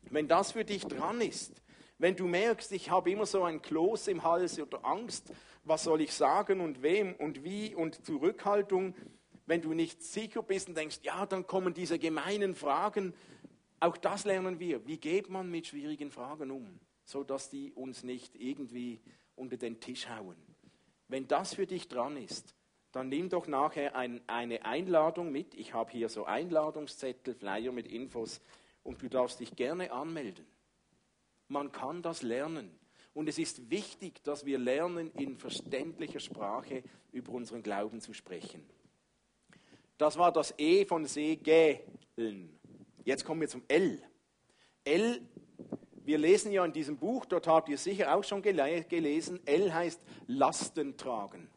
Wenn 0.04 0.28
das 0.28 0.54
für 0.54 0.64
dich 0.64 0.86
dran 0.86 1.20
ist, 1.20 1.63
wenn 1.98 2.16
du 2.16 2.28
merkst, 2.28 2.72
ich 2.72 2.90
habe 2.90 3.12
immer 3.12 3.26
so 3.26 3.44
ein 3.44 3.62
Kloß 3.62 4.08
im 4.08 4.24
Hals 4.24 4.60
oder 4.60 4.84
Angst, 4.86 5.32
was 5.64 5.84
soll 5.84 6.02
ich 6.02 6.14
sagen 6.14 6.60
und 6.60 6.82
wem 6.82 7.16
und 7.16 7.44
wie 7.44 7.76
und 7.76 8.06
Zurückhaltung, 8.06 8.96
wenn 9.46 9.62
du 9.62 9.74
nicht 9.74 10.02
sicher 10.02 10.42
bist 10.42 10.70
und 10.70 10.78
denkst, 10.78 11.00
ja, 11.04 11.26
dann 11.26 11.48
kommen 11.48 11.74
diese 11.74 12.00
gemeinen 12.00 12.56
Fragen, 12.56 13.14
auch 13.80 13.98
das 13.98 14.24
lernen 14.24 14.60
wir. 14.60 14.88
Wie 14.88 14.98
geht 14.98 15.30
man 15.30 15.50
mit 15.50 15.68
schwierigen 15.68 16.12
Fragen 16.12 16.52
um, 16.52 16.80
sodass 17.04 17.50
die 17.50 17.72
uns 17.74 18.04
nicht 18.04 18.36
irgendwie 18.36 19.02
unter 19.36 19.58
den 19.58 19.80
Tisch 19.80 20.08
hauen? 20.08 20.38
Wenn 21.08 21.28
das 21.28 21.54
für 21.54 21.68
dich 21.68 21.90
dran 21.90 22.18
ist, 22.18 22.56
dann 22.94 23.10
nimm 23.10 23.30
doch 23.30 23.48
nachher 23.48 23.96
ein, 23.96 24.22
eine 24.28 24.66
Einladung 24.66 25.32
mit. 25.32 25.54
Ich 25.56 25.74
habe 25.74 25.92
hier 25.92 26.10
so 26.10 26.26
Einladungszettel, 26.26 27.34
Flyer 27.34 27.72
mit 27.72 27.88
Infos 27.88 28.40
und 28.84 29.02
du 29.02 29.10
darfst 29.10 29.40
dich 29.40 29.56
gerne 29.56 29.92
anmelden. 29.92 30.46
Man 31.48 31.72
kann 31.72 32.02
das 32.02 32.22
lernen. 32.22 32.72
Und 33.14 33.30
es 33.30 33.38
ist 33.38 33.70
wichtig, 33.70 34.24
dass 34.24 34.46
wir 34.46 34.58
lernen, 34.58 35.12
in 35.12 35.38
verständlicher 35.38 36.20
Sprache 36.20 36.84
über 37.12 37.32
unseren 37.32 37.62
Glauben 37.62 38.02
zu 38.02 38.14
sprechen. 38.14 38.68
Das 39.98 40.18
war 40.18 40.32
das 40.32 40.54
E 40.58 40.86
von 40.86 41.06
Segeln. 41.06 42.60
Jetzt 43.06 43.24
kommen 43.24 43.42
wir 43.42 43.48
zum 43.48 43.64
L. 43.68 44.02
L, 44.84 45.22
wir 46.06 46.18
lesen 46.18 46.52
ja 46.52 46.66
in 46.66 46.74
diesem 46.74 46.98
Buch, 46.98 47.26
dort 47.26 47.48
habt 47.48 47.70
ihr 47.70 47.78
sicher 47.78 48.14
auch 48.16 48.24
schon 48.24 48.42
gelesen, 48.42 49.40
L 49.46 49.74
heißt 49.74 50.02
Lasten 50.28 50.98
tragen. 50.98 51.50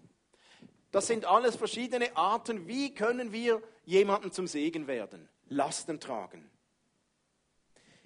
Das 0.93 1.07
sind 1.09 1.25
alles 1.25 1.57
verschiedene 1.57 2.17
Arten, 2.17 2.69
wie 2.69 2.95
können 2.95 3.33
wir 3.33 3.63
jemandem 3.85 4.31
zum 4.31 4.47
Segen 4.47 4.87
werden? 4.87 5.29
Lasten 5.49 5.99
tragen. 6.01 6.49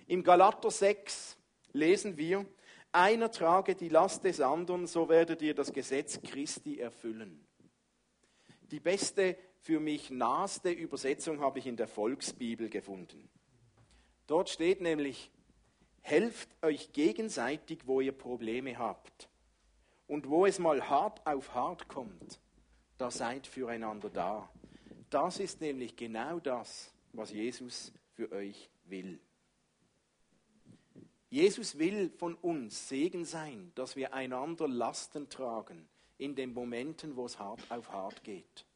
Im 0.07 0.23
Galater 0.23 0.71
6 0.71 1.37
lesen 1.73 2.17
wir, 2.17 2.47
einer 2.93 3.31
trage 3.31 3.75
die 3.75 3.89
Last 3.89 4.25
des 4.25 4.41
anderen, 4.41 4.87
so 4.87 5.09
werdet 5.09 5.43
ihr 5.43 5.55
das 5.55 5.73
Gesetz 5.73 6.21
Christi 6.23 6.79
erfüllen. 6.79 7.47
Die 8.71 8.81
beste 8.81 9.37
für 9.61 9.79
mich 9.79 10.11
naheste 10.11 10.71
Übersetzung 10.71 11.41
habe 11.41 11.59
ich 11.59 11.67
in 11.67 11.77
der 11.77 11.89
Volksbibel 11.89 12.69
gefunden. 12.69 13.29
Dort 14.27 14.49
steht 14.49 14.81
nämlich, 14.81 15.31
helft 16.03 16.49
euch 16.63 16.93
gegenseitig, 16.93 17.87
wo 17.87 18.01
ihr 18.01 18.13
Probleme 18.13 18.79
habt. 18.79 19.29
Und 20.07 20.29
wo 20.29 20.47
es 20.47 20.59
mal 20.59 20.89
hart 20.89 21.25
auf 21.27 21.55
hart 21.55 21.89
kommt, 21.89 22.41
da 22.99 23.11
seid 23.11 23.47
füreinander 23.47 24.11
da. 24.11 24.51
Das 25.11 25.39
ist 25.39 25.61
nämlich 25.61 25.97
genau 25.97 26.41
das, 26.41 26.93
was 27.13 27.33
Jesus 27.33 27.93
für 28.15 28.31
euch 28.33 28.71
will. 28.85 29.21
Jesus 31.31 31.79
will 31.79 32.11
von 32.11 32.35
uns 32.35 32.89
Segen 32.89 33.25
sein, 33.25 33.73
dass 33.75 33.97
wir 33.97 34.13
einander 34.13 34.69
Lasten 34.69 35.29
tragen 35.29 35.89
in 36.19 36.35
den 36.35 36.53
Momenten, 36.53 37.17
wo 37.17 37.25
es 37.27 37.39
hart 37.39 37.61
auf 37.71 37.91
hart 37.91 38.23
geht 38.25 38.67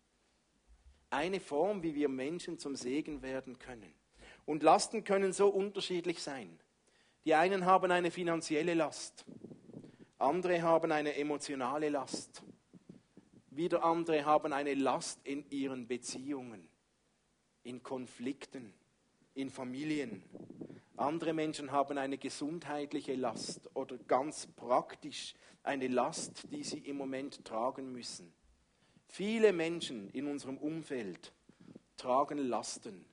eine 1.15 1.41
Form, 1.41 1.83
wie 1.83 1.95
wir 1.95 2.09
Menschen 2.09 2.59
zum 2.59 2.75
Segen 2.75 3.23
werden 3.23 3.59
können. 3.59 3.95
Und 4.45 4.63
Lasten 4.63 5.05
können 5.05 5.33
so 5.33 5.49
unterschiedlich 5.49 6.23
sein. 6.23 6.59
Die 7.25 7.35
einen 7.35 7.65
haben 7.65 7.91
eine 7.91 8.11
finanzielle 8.11 8.75
Last, 8.75 9.25
andere 10.19 10.61
haben 10.61 10.93
eine 10.93 11.17
emotionale 11.17 11.89
Last, 11.89 12.43
wieder 13.51 13.85
andere 13.85 14.27
haben 14.27 14.53
eine 14.53 14.75
Last 14.75 15.21
in 15.25 15.49
ihren 15.51 15.87
Beziehungen, 15.87 16.69
in 17.63 17.83
Konflikten, 17.83 18.75
in 19.35 19.49
Familien. 19.49 20.23
Andere 20.97 21.33
Menschen 21.33 21.73
haben 21.73 21.99
eine 21.99 22.19
gesundheitliche 22.19 23.17
Last 23.17 23.69
oder 23.75 23.99
ganz 23.99 24.47
praktisch 24.47 25.35
eine 25.65 25.89
Last, 25.89 26.45
die 26.53 26.63
sie 26.63 26.79
im 26.79 26.97
Moment 26.97 27.45
tragen 27.45 27.91
müssen. 27.91 28.33
Viele 29.09 29.53
Menschen 29.53 30.09
in 30.11 30.29
unserem 30.29 30.57
Umfeld 30.57 31.33
tragen 31.97 32.39
Lasten. 32.39 33.05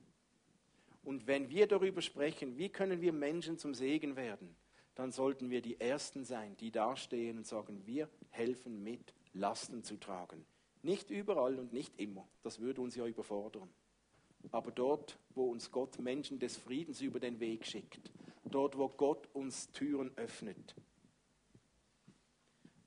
Und 1.04 1.26
wenn 1.26 1.50
wir 1.50 1.68
darüber 1.68 2.02
sprechen, 2.02 2.58
wie 2.58 2.70
können 2.70 3.02
wir 3.02 3.14
Menschen 3.14 3.58
zum 3.58 3.74
Segen 3.74 4.16
werden, 4.16 4.56
dann 4.94 5.12
sollten 5.12 5.50
wir 5.50 5.62
die 5.62 5.80
Ersten 5.80 6.24
sein, 6.24 6.56
die 6.58 6.72
dastehen 6.72 7.38
und 7.38 7.48
sagen, 7.48 7.86
wir 7.86 8.10
helfen 8.30 8.84
mit, 8.84 9.14
Lasten 9.34 9.84
zu 9.84 9.98
tragen. 9.98 10.46
Nicht 10.84 11.10
überall 11.10 11.58
und 11.58 11.74
nicht 11.74 11.98
immer, 12.00 12.28
das 12.44 12.60
würde 12.60 12.82
uns 12.82 12.96
ja 12.96 13.06
überfordern. 13.06 13.70
Aber 14.52 14.72
dort, 14.72 15.18
wo 15.36 15.52
uns 15.52 15.72
Gott 15.72 16.00
Menschen 16.00 16.40
des 16.40 16.58
Friedens 16.58 17.02
über 17.02 17.20
den 17.20 17.40
Weg 17.40 17.66
schickt, 17.66 18.12
dort, 18.46 18.78
wo 18.78 18.90
Gott 18.90 19.28
uns 19.34 19.72
Türen 19.72 20.12
öffnet. 20.18 20.76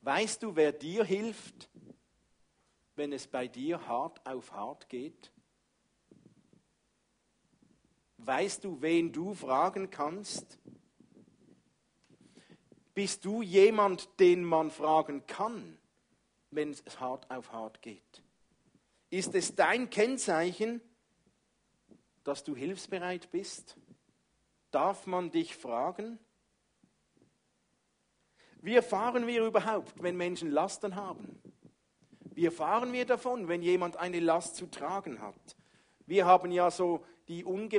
Weißt 0.01 0.43
du, 0.43 0.55
wer 0.55 0.71
dir 0.71 1.03
hilft, 1.03 1.69
wenn 2.95 3.11
es 3.11 3.27
bei 3.27 3.47
dir 3.47 3.87
hart 3.87 4.25
auf 4.25 4.51
hart 4.51 4.89
geht? 4.89 5.31
Weißt 8.17 8.63
du, 8.63 8.81
wen 8.81 9.11
du 9.11 9.33
fragen 9.33 9.89
kannst? 9.89 10.59
Bist 12.93 13.25
du 13.25 13.41
jemand, 13.41 14.19
den 14.19 14.43
man 14.43 14.71
fragen 14.71 15.27
kann, 15.27 15.77
wenn 16.49 16.71
es 16.71 16.99
hart 16.99 17.29
auf 17.29 17.51
hart 17.51 17.81
geht? 17.81 18.23
Ist 19.09 19.35
es 19.35 19.55
dein 19.55 19.89
Kennzeichen, 19.89 20.81
dass 22.25 22.43
du 22.43 22.55
hilfsbereit 22.55 23.31
bist? 23.31 23.77
Darf 24.71 25.07
man 25.07 25.31
dich 25.31 25.55
fragen? 25.55 26.19
Wie 28.61 28.75
erfahren 28.75 29.27
wir 29.27 29.45
überhaupt, 29.45 30.03
wenn 30.03 30.17
Menschen 30.17 30.51
Lasten 30.51 30.95
haben? 30.95 31.39
Wie 32.33 32.45
erfahren 32.45 32.91
wir 32.91 33.05
davon, 33.05 33.47
wenn 33.47 33.61
jemand 33.61 33.95
eine 33.95 34.19
Last 34.19 34.57
zu 34.57 34.65
tragen 34.65 35.21
hat? 35.21 35.55
Wir 36.05 36.25
haben 36.25 36.51
ja 36.51 36.69
so 36.69 37.05
die 37.27 37.45
un, 37.45 37.69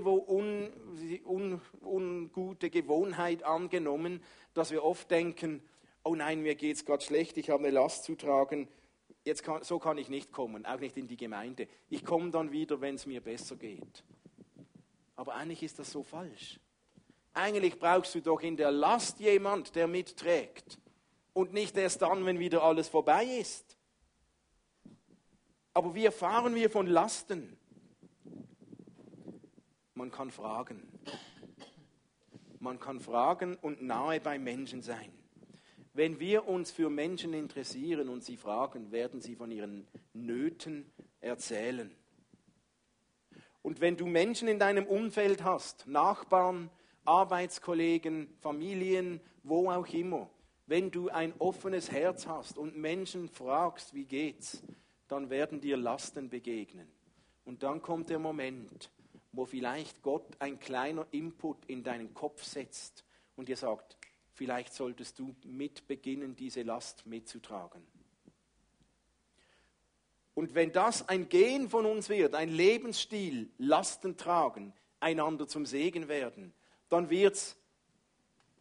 un, 1.24 1.60
ungute 1.82 2.70
Gewohnheit 2.70 3.42
angenommen, 3.42 4.22
dass 4.54 4.70
wir 4.70 4.82
oft 4.82 5.10
denken, 5.10 5.62
oh 6.04 6.14
nein, 6.14 6.40
mir 6.40 6.54
geht 6.54 6.76
es 6.76 6.84
gerade 6.84 7.04
schlecht, 7.04 7.36
ich 7.36 7.50
habe 7.50 7.64
eine 7.64 7.72
Last 7.72 8.04
zu 8.04 8.14
tragen, 8.14 8.68
jetzt 9.24 9.42
kann, 9.42 9.62
so 9.62 9.78
kann 9.78 9.98
ich 9.98 10.08
nicht 10.08 10.32
kommen, 10.32 10.64
auch 10.66 10.80
nicht 10.80 10.96
in 10.96 11.08
die 11.08 11.16
Gemeinde. 11.16 11.68
Ich 11.90 12.04
komme 12.04 12.30
dann 12.30 12.52
wieder, 12.52 12.80
wenn 12.80 12.94
es 12.94 13.06
mir 13.06 13.20
besser 13.20 13.56
geht. 13.56 14.04
Aber 15.16 15.34
eigentlich 15.34 15.62
ist 15.62 15.78
das 15.78 15.90
so 15.90 16.02
falsch. 16.02 16.60
Eigentlich 17.32 17.78
brauchst 17.78 18.14
du 18.14 18.20
doch 18.20 18.40
in 18.40 18.56
der 18.56 18.70
Last 18.70 19.20
jemand, 19.20 19.74
der 19.74 19.86
mitträgt. 19.88 20.78
Und 21.32 21.52
nicht 21.52 21.76
erst 21.76 22.00
dann, 22.02 22.24
wenn 22.24 22.38
wieder 22.38 22.62
alles 22.62 22.88
vorbei 22.88 23.24
ist. 23.24 23.76
Aber 25.74 25.94
wie 25.94 26.06
erfahren 26.06 26.54
wir 26.54 26.70
von 26.70 26.86
Lasten? 26.86 27.58
Man 29.92 30.10
kann 30.10 30.30
fragen. 30.30 30.88
Man 32.58 32.80
kann 32.80 33.00
fragen 33.00 33.56
und 33.56 33.82
nahe 33.82 34.20
bei 34.20 34.38
Menschen 34.38 34.80
sein. 34.80 35.12
Wenn 35.92 36.20
wir 36.20 36.48
uns 36.48 36.70
für 36.70 36.90
Menschen 36.90 37.32
interessieren 37.32 38.08
und 38.08 38.24
sie 38.24 38.36
fragen, 38.36 38.90
werden 38.92 39.20
sie 39.20 39.36
von 39.36 39.50
ihren 39.50 39.86
Nöten 40.12 40.90
erzählen. 41.20 41.94
Und 43.66 43.80
wenn 43.80 43.96
du 43.96 44.06
Menschen 44.06 44.46
in 44.46 44.60
deinem 44.60 44.86
Umfeld 44.86 45.42
hast, 45.42 45.88
Nachbarn, 45.88 46.70
Arbeitskollegen, 47.04 48.32
Familien, 48.38 49.20
wo 49.42 49.72
auch 49.72 49.88
immer, 49.88 50.30
wenn 50.68 50.92
du 50.92 51.08
ein 51.08 51.34
offenes 51.40 51.90
Herz 51.90 52.28
hast 52.28 52.58
und 52.58 52.76
Menschen 52.76 53.28
fragst, 53.28 53.92
wie 53.92 54.04
geht's, 54.04 54.62
dann 55.08 55.30
werden 55.30 55.60
dir 55.60 55.76
Lasten 55.76 56.30
begegnen. 56.30 56.86
Und 57.44 57.64
dann 57.64 57.82
kommt 57.82 58.08
der 58.08 58.20
Moment, 58.20 58.92
wo 59.32 59.46
vielleicht 59.46 60.00
Gott 60.00 60.36
ein 60.38 60.60
kleiner 60.60 61.04
Input 61.10 61.64
in 61.66 61.82
deinen 61.82 62.14
Kopf 62.14 62.44
setzt 62.44 63.04
und 63.34 63.48
dir 63.48 63.56
sagt, 63.56 63.96
vielleicht 64.30 64.74
solltest 64.74 65.18
du 65.18 65.34
mit 65.44 65.88
beginnen, 65.88 66.36
diese 66.36 66.62
Last 66.62 67.04
mitzutragen. 67.04 67.82
Und 70.36 70.54
wenn 70.54 70.70
das 70.70 71.08
ein 71.08 71.30
Gehen 71.30 71.70
von 71.70 71.86
uns 71.86 72.10
wird, 72.10 72.34
ein 72.34 72.50
Lebensstil, 72.50 73.48
Lasten 73.56 74.18
tragen, 74.18 74.74
einander 75.00 75.48
zum 75.48 75.64
Segen 75.64 76.08
werden, 76.08 76.52
dann 76.90 77.08
wird 77.08 77.36
es 77.36 77.56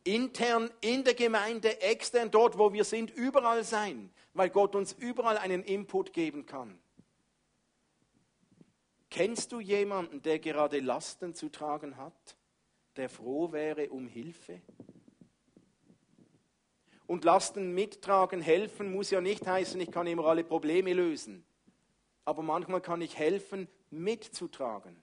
intern 0.06 0.72
in 0.80 1.04
der 1.04 1.16
Gemeinde, 1.16 1.82
extern 1.82 2.32
dort, 2.32 2.58
wo 2.58 2.72
wir 2.72 2.86
sind, 2.86 3.12
überall 3.12 3.66
sein, 3.66 4.10
weil 4.34 4.50
Gott 4.52 4.74
uns 4.74 4.94
überall 4.94 5.38
einen 5.38 5.64
Input 5.64 6.14
geben 6.14 6.46
kann. 6.46 6.80
Kennst 9.10 9.52
du 9.52 9.60
jemanden, 9.60 10.22
der 10.22 10.40
gerade 10.40 10.80
Lasten 10.80 11.34
zu 11.34 11.50
tragen 11.50 11.98
hat, 11.98 12.38
der 12.96 13.10
froh 13.10 13.52
wäre 13.52 13.90
um 13.90 14.08
Hilfe? 14.08 14.62
Und 17.06 17.26
Lasten 17.26 17.74
mittragen, 17.74 18.40
helfen 18.40 18.94
muss 18.94 19.12
ja 19.12 19.20
nicht 19.20 19.46
heißen, 19.46 19.82
ich 19.82 19.92
kann 19.92 20.08
immer 20.08 20.24
alle 20.28 20.46
Probleme 20.46 20.94
lösen. 20.94 21.46
Aber 22.26 22.42
manchmal 22.42 22.82
kann 22.82 23.02
ich 23.02 23.18
helfen, 23.18 23.68
mitzutragen. 23.92 25.02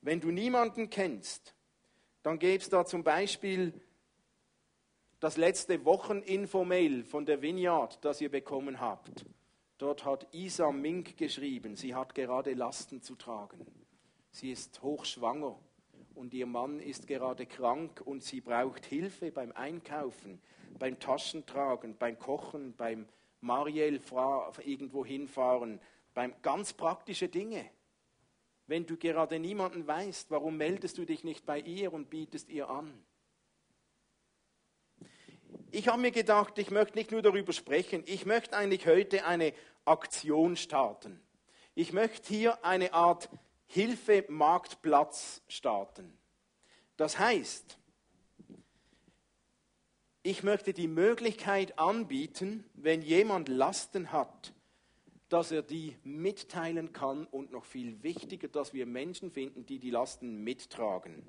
Wenn 0.00 0.20
du 0.20 0.30
niemanden 0.30 0.90
kennst, 0.90 1.54
dann 2.22 2.38
gäbe 2.38 2.62
es 2.62 2.68
da 2.68 2.84
zum 2.84 3.04
Beispiel 3.04 3.72
das 5.20 5.36
letzte 5.36 5.84
Wocheninfomail 5.84 7.04
von 7.04 7.26
der 7.26 7.42
Vineyard, 7.42 8.04
das 8.04 8.20
ihr 8.20 8.30
bekommen 8.30 8.80
habt. 8.80 9.24
Dort 9.78 10.04
hat 10.04 10.32
Isa 10.32 10.70
Mink 10.70 11.16
geschrieben, 11.16 11.76
sie 11.76 11.94
hat 11.94 12.14
gerade 12.14 12.54
Lasten 12.54 13.02
zu 13.02 13.16
tragen. 13.16 13.66
Sie 14.30 14.50
ist 14.50 14.82
hochschwanger 14.82 15.58
und 16.14 16.34
ihr 16.34 16.46
Mann 16.46 16.80
ist 16.80 17.06
gerade 17.06 17.46
krank 17.46 18.00
und 18.04 18.22
sie 18.22 18.40
braucht 18.40 18.86
Hilfe 18.86 19.30
beim 19.30 19.52
Einkaufen, 19.52 20.40
beim 20.78 20.98
Taschentragen, 20.98 21.96
beim 21.96 22.18
Kochen, 22.18 22.74
beim 22.76 23.06
Mariel 23.40 24.00
irgendwo 24.64 25.04
hinfahren, 25.04 25.80
beim 26.14 26.34
ganz 26.42 26.72
praktische 26.72 27.28
Dinge. 27.28 27.68
Wenn 28.66 28.86
du 28.86 28.96
gerade 28.96 29.38
niemanden 29.38 29.86
weißt, 29.86 30.30
warum 30.30 30.56
meldest 30.56 30.98
du 30.98 31.04
dich 31.04 31.24
nicht 31.24 31.44
bei 31.44 31.60
ihr 31.60 31.92
und 31.92 32.10
bietest 32.10 32.48
ihr 32.48 32.70
an? 32.70 33.04
Ich 35.70 35.88
habe 35.88 36.00
mir 36.00 36.10
gedacht, 36.10 36.58
ich 36.58 36.70
möchte 36.70 36.98
nicht 36.98 37.10
nur 37.10 37.22
darüber 37.22 37.52
sprechen, 37.52 38.02
ich 38.06 38.26
möchte 38.26 38.56
eigentlich 38.56 38.86
heute 38.86 39.24
eine 39.24 39.54
Aktion 39.84 40.56
starten. 40.56 41.20
Ich 41.74 41.92
möchte 41.92 42.28
hier 42.28 42.64
eine 42.64 42.92
Art 42.92 43.30
Hilfemarktplatz 43.66 45.42
starten. 45.48 46.18
Das 46.98 47.18
heißt, 47.18 47.78
ich 50.22 50.42
möchte 50.42 50.72
die 50.72 50.88
Möglichkeit 50.88 51.78
anbieten, 51.78 52.68
wenn 52.74 53.02
jemand 53.02 53.48
Lasten 53.48 54.12
hat, 54.12 54.52
dass 55.32 55.50
er 55.50 55.62
die 55.62 55.96
mitteilen 56.04 56.92
kann 56.92 57.26
und 57.26 57.52
noch 57.52 57.64
viel 57.64 58.02
wichtiger, 58.02 58.48
dass 58.48 58.74
wir 58.74 58.86
Menschen 58.86 59.30
finden, 59.30 59.64
die 59.64 59.78
die 59.78 59.90
Lasten 59.90 60.44
mittragen, 60.44 61.22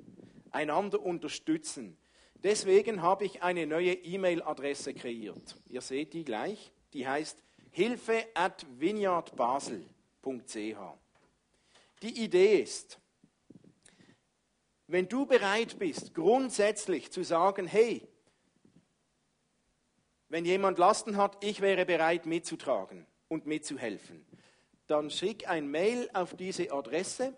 einander 0.51 1.01
unterstützen, 1.01 1.97
Deswegen 2.43 3.01
habe 3.01 3.23
ich 3.23 3.41
eine 3.41 3.65
neue 3.65 3.93
E-Mail-Adresse 3.93 4.93
kreiert. 4.93 5.57
Ihr 5.69 5.79
seht 5.79 6.13
die 6.13 6.25
gleich. 6.25 6.73
Die 6.91 7.07
heißt 7.07 7.41
hilfe 7.71 8.25
at 8.33 8.65
vineyardbasel.ch. 8.77 10.77
Die 12.01 12.23
Idee 12.23 12.61
ist, 12.61 12.99
wenn 14.87 15.07
du 15.07 15.25
bereit 15.25 15.79
bist, 15.79 16.13
grundsätzlich 16.13 17.11
zu 17.11 17.23
sagen, 17.23 17.65
hey, 17.65 18.05
wenn 20.27 20.43
jemand 20.43 20.77
Lasten 20.77 21.15
hat, 21.15 21.41
ich 21.45 21.61
wäre 21.61 21.85
bereit 21.85 22.25
mitzutragen 22.25 23.07
und 23.33 23.45
mitzuhelfen, 23.45 24.25
dann 24.87 25.09
schick 25.09 25.49
ein 25.49 25.67
Mail 25.67 26.09
auf 26.13 26.35
diese 26.35 26.71
Adresse 26.71 27.33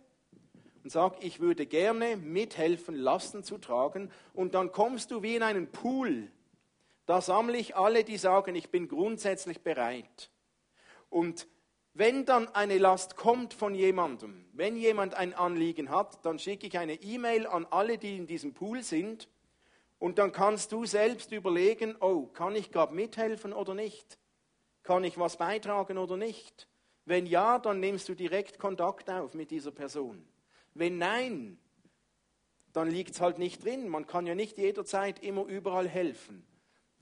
und 0.84 0.92
sag, 0.92 1.24
ich 1.24 1.40
würde 1.40 1.66
gerne 1.66 2.18
mithelfen, 2.18 2.96
Lasten 2.96 3.44
zu 3.44 3.58
tragen. 3.58 4.12
Und 4.34 4.54
dann 4.54 4.72
kommst 4.72 5.10
du 5.10 5.24
wie 5.24 5.36
in 5.36 5.42
einen 5.42 5.72
Pool. 5.72 6.30
Da 7.08 7.22
sammle 7.22 7.58
ich 7.58 7.76
alle, 7.76 8.04
die 8.04 8.18
sagen, 8.18 8.54
ich 8.56 8.70
bin 8.70 8.88
grundsätzlich 8.88 9.62
bereit. 9.62 10.30
Und 11.10 11.48
wenn 11.94 12.26
dann 12.26 12.48
eine 12.50 12.78
Last 12.78 13.16
kommt 13.16 13.54
von 13.54 13.74
jemandem, 13.74 14.46
wenn 14.54 14.76
jemand 14.76 15.16
ein 15.16 15.34
Anliegen 15.34 15.90
hat, 15.90 16.26
dann 16.26 16.38
schicke 16.40 16.68
ich 16.68 16.78
eine 16.78 17.02
E-Mail 17.02 17.48
an 17.48 17.66
alle, 17.72 17.98
die 17.98 18.18
in 18.18 18.28
diesem 18.28 18.54
Pool 18.54 18.84
sind. 18.84 19.30
Und 19.98 20.20
dann 20.20 20.34
kannst 20.34 20.72
du 20.72 20.86
selbst 20.86 21.32
überlegen, 21.32 21.96
oh, 22.00 22.26
kann 22.28 22.54
ich 22.56 22.72
gerade 22.72 22.94
mithelfen 22.94 23.54
oder 23.54 23.74
nicht? 23.74 24.20
Kann 24.86 25.04
ich 25.04 25.18
was 25.18 25.38
beitragen 25.38 25.98
oder 25.98 26.16
nicht? 26.16 26.68
Wenn 27.06 27.26
ja, 27.26 27.58
dann 27.58 27.80
nimmst 27.80 28.08
du 28.08 28.14
direkt 28.14 28.60
Kontakt 28.60 29.10
auf 29.10 29.34
mit 29.34 29.50
dieser 29.50 29.72
Person. 29.72 30.24
Wenn 30.76 31.00
nein, 31.00 31.58
dann 32.72 32.92
liegt 32.92 33.12
es 33.16 33.20
halt 33.20 33.40
nicht 33.40 33.66
drin. 33.66 33.90
Man 33.90 34.06
kann 34.06 34.28
ja 34.28 34.36
nicht 34.36 34.60
jederzeit 34.60 35.24
immer 35.24 35.46
überall 35.46 35.90
helfen. 35.90 36.46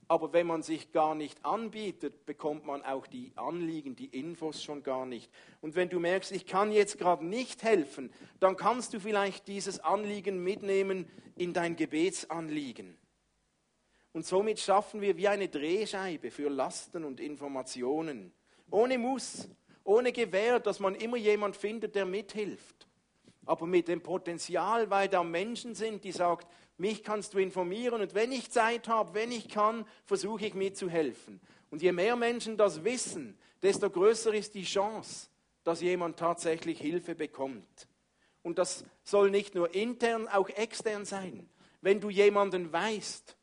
Aber 0.08 0.32
wenn 0.32 0.46
man 0.46 0.62
sich 0.62 0.92
gar 0.92 1.14
nicht 1.14 1.44
anbietet, 1.44 2.24
bekommt 2.24 2.64
man 2.64 2.82
auch 2.82 3.06
die 3.06 3.32
Anliegen, 3.36 3.96
die 3.96 4.06
Infos 4.06 4.62
schon 4.62 4.82
gar 4.82 5.04
nicht. 5.04 5.30
Und 5.60 5.74
wenn 5.74 5.90
du 5.90 6.00
merkst, 6.00 6.32
ich 6.32 6.46
kann 6.46 6.72
jetzt 6.72 6.98
gerade 6.98 7.26
nicht 7.26 7.62
helfen, 7.62 8.10
dann 8.40 8.56
kannst 8.56 8.94
du 8.94 9.00
vielleicht 9.00 9.46
dieses 9.46 9.80
Anliegen 9.80 10.42
mitnehmen 10.42 11.06
in 11.36 11.52
dein 11.52 11.76
Gebetsanliegen. 11.76 12.96
Und 14.14 14.24
somit 14.24 14.58
schaffen 14.58 15.02
wir 15.02 15.18
wie 15.18 15.28
eine 15.28 15.48
Drehscheibe 15.48 16.30
für 16.30 16.48
Lasten 16.48 17.04
und 17.04 17.20
Informationen. 17.20 18.32
Ohne 18.70 18.96
Muss, 18.96 19.46
ohne 19.84 20.10
Gewähr, 20.12 20.58
dass 20.58 20.80
man 20.80 20.94
immer 20.94 21.18
jemand 21.18 21.54
findet, 21.54 21.94
der 21.94 22.06
mithilft 22.06 22.88
aber 23.46 23.66
mit 23.66 23.88
dem 23.88 24.00
Potenzial, 24.02 24.90
weil 24.90 25.08
da 25.08 25.22
Menschen 25.22 25.74
sind, 25.74 26.04
die 26.04 26.12
sagen, 26.12 26.46
mich 26.76 27.02
kannst 27.02 27.34
du 27.34 27.38
informieren 27.38 28.00
und 28.00 28.14
wenn 28.14 28.32
ich 28.32 28.50
Zeit 28.50 28.88
habe, 28.88 29.14
wenn 29.14 29.30
ich 29.30 29.48
kann, 29.48 29.86
versuche 30.04 30.46
ich 30.46 30.54
mitzuhelfen. 30.54 31.40
Und 31.70 31.82
je 31.82 31.92
mehr 31.92 32.16
Menschen 32.16 32.56
das 32.56 32.84
wissen, 32.84 33.38
desto 33.62 33.90
größer 33.90 34.34
ist 34.34 34.54
die 34.54 34.64
Chance, 34.64 35.28
dass 35.62 35.80
jemand 35.80 36.18
tatsächlich 36.18 36.80
Hilfe 36.80 37.14
bekommt. 37.14 37.88
Und 38.42 38.58
das 38.58 38.84
soll 39.02 39.30
nicht 39.30 39.54
nur 39.54 39.74
intern, 39.74 40.28
auch 40.28 40.48
extern 40.50 41.04
sein. 41.04 41.48
Wenn 41.80 42.00
du 42.00 42.10
jemanden 42.10 42.72
weißt, 42.72 43.36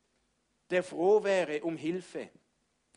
der 0.72 0.82
froh 0.82 1.22
wäre 1.22 1.62
um 1.62 1.76
Hilfe. 1.76 2.30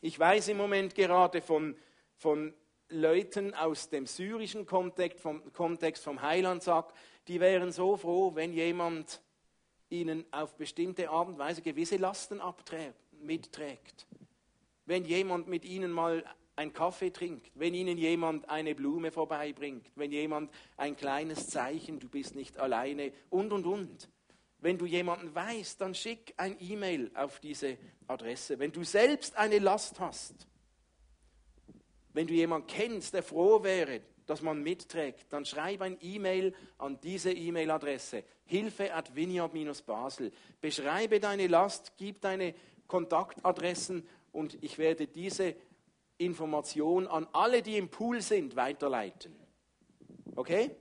Ich 0.02 0.18
weiß 0.18 0.48
im 0.48 0.58
Moment 0.58 0.96
gerade 0.96 1.42
von, 1.42 1.76
von 2.16 2.54
Leuten 2.90 3.54
aus 3.54 3.90
dem 3.90 4.08
syrischen 4.08 4.66
Kontext 4.66 5.20
vom, 5.20 5.52
Kontext 5.52 6.04
vom 6.04 6.22
Heiland 6.22 6.64
sagt, 6.64 6.96
die 7.28 7.40
wären 7.40 7.72
so 7.72 7.98
froh, 7.98 8.34
wenn 8.34 8.54
jemand 8.54 9.22
ihnen 9.90 10.26
auf 10.32 10.56
bestimmte 10.56 11.10
Art 11.10 11.28
und 11.28 11.38
Weise 11.38 11.62
gewisse 11.62 11.98
Lasten 11.98 12.40
abträgt, 12.40 12.96
mitträgt. 13.12 14.08
Wenn 14.86 15.04
jemand 15.04 15.48
mit 15.48 15.66
ihnen 15.66 15.92
mal 15.92 16.24
einen 16.56 16.72
Kaffee 16.72 17.12
trinkt, 17.12 17.52
wenn 17.56 17.74
ihnen 17.74 17.98
jemand 17.98 18.50
eine 18.50 18.74
Blume 18.74 19.12
vorbeibringt, 19.12 19.92
wenn 19.96 20.12
jemand 20.12 20.50
ein 20.78 20.96
kleines 20.96 21.50
Zeichen, 21.50 22.00
du 22.00 22.08
bist 22.08 22.36
nicht 22.36 22.58
alleine 22.58 23.12
und 23.30 23.52
und 23.52 23.66
und. 23.66 24.10
Wenn 24.66 24.80
du 24.80 24.88
jemanden 24.88 25.36
weißt, 25.36 25.80
dann 25.80 25.94
schick 25.94 26.34
ein 26.38 26.58
E-Mail 26.60 27.12
auf 27.14 27.40
diese 27.40 27.78
Adresse. 28.08 28.58
Wenn 28.58 28.72
du 28.72 28.84
selbst 28.84 29.38
eine 29.38 29.60
Last 29.60 30.00
hast, 30.00 30.48
wenn 32.14 32.26
du 32.26 32.34
jemanden 32.34 32.66
kennst, 32.66 33.14
der 33.14 33.22
froh 33.22 33.62
wäre, 33.62 34.02
dass 34.26 34.42
man 34.42 34.64
mitträgt, 34.64 35.32
dann 35.32 35.46
schreib 35.46 35.84
ein 35.84 36.00
E-Mail 36.02 36.56
an 36.80 37.00
diese 37.00 37.32
E-Mail-Adresse 37.32 38.24
hilfe 38.46 38.92
at 38.92 39.16
vineyard-basel. 39.16 40.32
Beschreibe 40.62 41.20
deine 41.20 41.46
Last, 41.46 41.94
gib 41.98 42.22
deine 42.22 42.56
Kontaktadressen 42.88 44.08
und 44.32 44.58
ich 44.64 44.80
werde 44.80 45.06
diese 45.06 45.56
Information 46.18 47.06
an 47.06 47.28
alle, 47.34 47.62
die 47.62 47.78
im 47.78 47.90
Pool 47.90 48.20
sind, 48.20 48.56
weiterleiten. 48.56 49.36
Okay? 50.36 50.76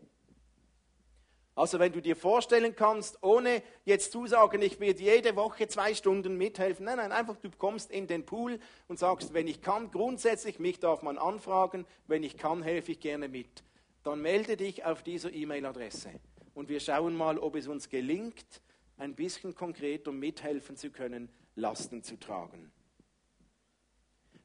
Also 1.56 1.78
wenn 1.78 1.92
du 1.92 2.02
dir 2.02 2.16
vorstellen 2.16 2.74
kannst, 2.74 3.22
ohne 3.22 3.62
jetzt 3.84 4.10
zu 4.10 4.26
sagen, 4.26 4.60
ich 4.60 4.80
werde 4.80 5.00
jede 5.00 5.36
Woche 5.36 5.68
zwei 5.68 5.94
Stunden 5.94 6.36
mithelfen, 6.36 6.84
nein, 6.86 6.96
nein, 6.96 7.12
einfach 7.12 7.36
du 7.36 7.48
kommst 7.56 7.92
in 7.92 8.08
den 8.08 8.26
Pool 8.26 8.58
und 8.88 8.98
sagst, 8.98 9.34
wenn 9.34 9.46
ich 9.46 9.62
kann, 9.62 9.92
grundsätzlich, 9.92 10.58
mich 10.58 10.80
darf 10.80 11.02
man 11.02 11.16
anfragen, 11.16 11.86
wenn 12.08 12.24
ich 12.24 12.36
kann, 12.36 12.62
helfe 12.62 12.92
ich 12.92 13.00
gerne 13.00 13.28
mit. 13.28 13.62
Dann 14.02 14.20
melde 14.20 14.56
dich 14.56 14.84
auf 14.84 15.04
dieser 15.04 15.32
E-Mail-Adresse 15.32 16.10
und 16.54 16.68
wir 16.68 16.80
schauen 16.80 17.16
mal, 17.16 17.38
ob 17.38 17.54
es 17.54 17.68
uns 17.68 17.88
gelingt, 17.88 18.60
ein 18.96 19.14
bisschen 19.14 19.54
konkreter 19.54 20.10
mithelfen 20.10 20.76
zu 20.76 20.90
können, 20.90 21.28
Lasten 21.54 22.02
zu 22.02 22.18
tragen. 22.18 22.72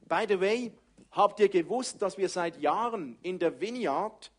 By 0.08 0.26
the 0.28 0.40
way, 0.40 0.72
habt 1.10 1.40
ihr 1.40 1.48
gewusst, 1.48 2.02
dass 2.02 2.18
wir 2.18 2.28
seit 2.28 2.60
Jahren 2.60 3.18
in 3.22 3.38
der 3.38 3.60
Vineyard 3.60 4.30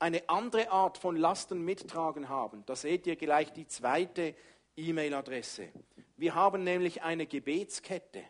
eine 0.00 0.28
andere 0.28 0.70
Art 0.70 0.98
von 0.98 1.14
Lasten 1.14 1.62
mittragen 1.62 2.28
haben. 2.28 2.64
Da 2.66 2.74
seht 2.74 3.06
ihr 3.06 3.16
gleich 3.16 3.52
die 3.52 3.66
zweite 3.66 4.34
E-Mail-Adresse. 4.76 5.68
Wir 6.16 6.34
haben 6.34 6.64
nämlich 6.64 7.02
eine 7.02 7.26
Gebetskette. 7.26 8.24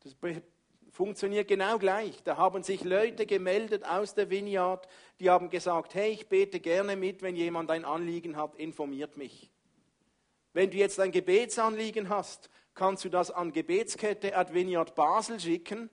Das 0.00 0.16
funktioniert 0.90 1.46
genau 1.46 1.78
gleich. 1.78 2.22
Da 2.24 2.36
haben 2.36 2.64
sich 2.64 2.82
Leute 2.82 3.24
gemeldet 3.24 3.84
aus 3.84 4.14
der 4.14 4.30
Vineyard, 4.30 4.88
die 5.20 5.30
haben 5.30 5.48
gesagt, 5.48 5.94
hey, 5.94 6.10
ich 6.10 6.28
bete 6.28 6.58
gerne 6.58 6.96
mit, 6.96 7.22
wenn 7.22 7.36
jemand 7.36 7.70
ein 7.70 7.84
Anliegen 7.84 8.36
hat, 8.36 8.56
informiert 8.56 9.16
mich. 9.16 9.50
Wenn 10.52 10.70
du 10.70 10.76
jetzt 10.76 10.98
ein 10.98 11.12
Gebetsanliegen 11.12 12.08
hast, 12.08 12.50
kannst 12.74 13.04
du 13.04 13.08
das 13.08 13.30
an 13.30 13.52
Gebetskette 13.52 14.36
at 14.36 14.52
Vineyard 14.52 14.94
Basel 14.94 15.38
schicken 15.38 15.88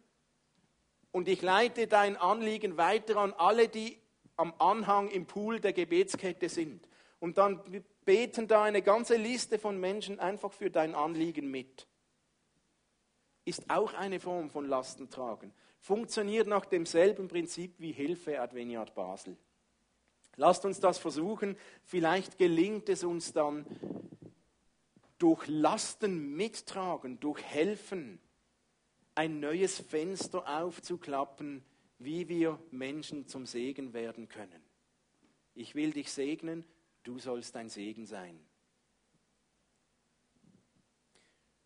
und 1.11 1.27
ich 1.27 1.41
leite 1.41 1.87
dein 1.87 2.17
Anliegen 2.17 2.77
weiter 2.77 3.17
an 3.17 3.33
alle, 3.33 3.67
die 3.67 3.97
am 4.35 4.53
Anhang 4.59 5.09
im 5.09 5.25
Pool 5.25 5.59
der 5.59 5.73
Gebetskette 5.73 6.49
sind. 6.49 6.87
Und 7.19 7.37
dann 7.37 7.61
beten 8.05 8.47
da 8.47 8.63
eine 8.63 8.81
ganze 8.81 9.17
Liste 9.17 9.59
von 9.59 9.79
Menschen 9.79 10.19
einfach 10.19 10.53
für 10.53 10.69
dein 10.69 10.95
Anliegen 10.95 11.51
mit. 11.51 11.87
Ist 13.43 13.69
auch 13.69 13.93
eine 13.93 14.19
Form 14.19 14.49
von 14.49 14.65
Lastentragen. 14.65 15.53
Funktioniert 15.79 16.47
nach 16.47 16.65
demselben 16.65 17.27
Prinzip 17.27 17.73
wie 17.79 17.91
Hilfe 17.91 18.39
Adveniat 18.39 18.93
Basel. 18.95 19.37
Lasst 20.35 20.63
uns 20.63 20.79
das 20.79 20.97
versuchen. 20.97 21.57
Vielleicht 21.83 22.37
gelingt 22.37 22.87
es 22.89 23.03
uns 23.03 23.33
dann 23.33 23.65
durch 25.17 25.47
Lasten 25.47 26.35
mittragen, 26.35 27.19
durch 27.19 27.43
Helfen, 27.43 28.21
ein 29.19 29.41
neues 29.41 29.79
Fenster 29.81 30.47
aufzuklappen, 30.47 31.61
wie 31.97 32.29
wir 32.29 32.57
Menschen 32.71 33.27
zum 33.27 33.45
Segen 33.45 33.91
werden 33.91 34.29
können. 34.29 34.63
Ich 35.55 35.75
will 35.75 35.91
dich 35.91 36.09
segnen, 36.09 36.63
du 37.03 37.19
sollst 37.19 37.57
ein 37.57 37.67
Segen 37.67 38.05
sein. 38.05 38.39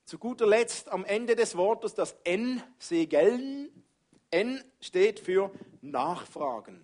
Zu 0.05 0.17
guter 0.17 0.47
Letzt 0.47 0.89
am 0.89 1.05
Ende 1.05 1.35
des 1.35 1.55
Wortes 1.55 1.93
das 1.93 2.15
N, 2.23 2.63
Segeln. 2.79 3.69
N 4.31 4.63
steht 4.81 5.19
für 5.19 5.51
Nachfragen. 5.81 6.83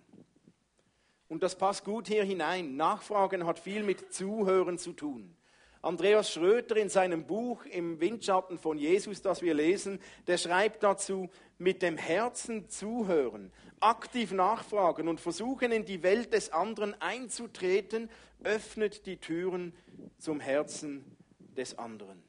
Und 1.26 1.42
das 1.42 1.58
passt 1.58 1.84
gut 1.84 2.06
hier 2.06 2.22
hinein. 2.22 2.76
Nachfragen 2.76 3.44
hat 3.44 3.58
viel 3.58 3.82
mit 3.82 4.14
Zuhören 4.14 4.78
zu 4.78 4.92
tun. 4.92 5.36
Andreas 5.82 6.30
Schröter 6.30 6.76
in 6.76 6.90
seinem 6.90 7.26
Buch 7.26 7.64
Im 7.64 8.00
Windschatten 8.00 8.58
von 8.58 8.76
Jesus, 8.76 9.22
das 9.22 9.40
wir 9.40 9.54
lesen, 9.54 9.98
der 10.26 10.36
schreibt 10.36 10.82
dazu, 10.82 11.30
mit 11.56 11.80
dem 11.80 11.96
Herzen 11.96 12.68
zuhören, 12.68 13.50
aktiv 13.80 14.32
nachfragen 14.32 15.08
und 15.08 15.20
versuchen, 15.20 15.72
in 15.72 15.86
die 15.86 16.02
Welt 16.02 16.34
des 16.34 16.52
anderen 16.52 17.00
einzutreten, 17.00 18.10
öffnet 18.44 19.06
die 19.06 19.16
Türen 19.16 19.74
zum 20.18 20.40
Herzen 20.40 21.16
des 21.56 21.78
anderen. 21.78 22.22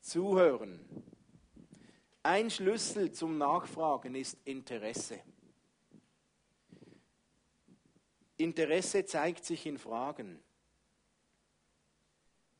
Zuhören. 0.00 0.80
Ein 2.22 2.50
Schlüssel 2.50 3.12
zum 3.12 3.36
Nachfragen 3.36 4.14
ist 4.14 4.36
Interesse. 4.44 5.20
Interesse 8.36 9.04
zeigt 9.04 9.44
sich 9.44 9.66
in 9.66 9.78
Fragen. 9.78 10.38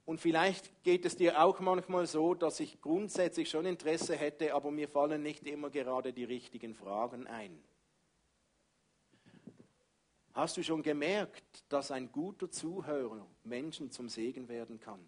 Und 0.09 0.23
vielleicht 0.23 0.83
geht 0.85 1.05
es 1.05 1.17
dir 1.17 1.45
auch 1.45 1.61
manchmal 1.61 2.07
so, 2.07 2.33
dass 2.33 2.61
ich 2.61 2.81
grundsätzlich 2.81 3.51
schon 3.51 3.67
Interesse 3.67 4.17
hätte, 4.17 4.55
aber 4.55 4.71
mir 4.71 4.89
fallen 4.89 5.23
nicht 5.23 5.47
immer 5.47 5.69
gerade 5.69 6.15
die 6.15 6.25
richtigen 6.25 6.75
Fragen 6.75 7.27
ein. 7.27 7.63
Hast 10.33 10.57
du 10.57 10.63
schon 10.63 10.83
gemerkt, 10.83 11.63
dass 11.69 11.91
ein 11.91 12.11
guter 12.11 12.51
Zuhörer 12.51 13.27
Menschen 13.45 13.91
zum 13.91 14.09
Segen 14.09 14.49
werden 14.49 14.81
kann? 14.81 15.07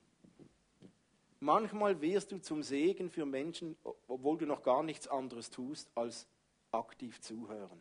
Manchmal 1.39 1.99
wirst 2.03 2.33
du 2.33 2.39
zum 2.43 2.63
Segen 2.63 3.09
für 3.09 3.25
Menschen, 3.25 3.79
obwohl 4.07 4.37
du 4.37 4.45
noch 4.45 4.63
gar 4.63 4.83
nichts 4.83 5.09
anderes 5.09 5.49
tust, 5.49 5.91
als 5.95 6.27
aktiv 6.73 7.23
zuhören. 7.23 7.81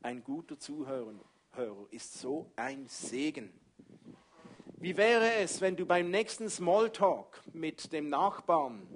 Ein 0.00 0.24
guter 0.24 0.58
Zuhörer 0.58 1.20
ist 1.90 2.14
so 2.14 2.50
ein 2.56 2.86
Segen. 2.86 3.52
Wie 4.82 4.96
wäre 4.96 5.34
es, 5.34 5.60
wenn 5.60 5.76
du 5.76 5.84
beim 5.84 6.10
nächsten 6.10 6.48
Smalltalk 6.48 7.42
mit 7.52 7.92
dem 7.92 8.08
Nachbarn, 8.08 8.88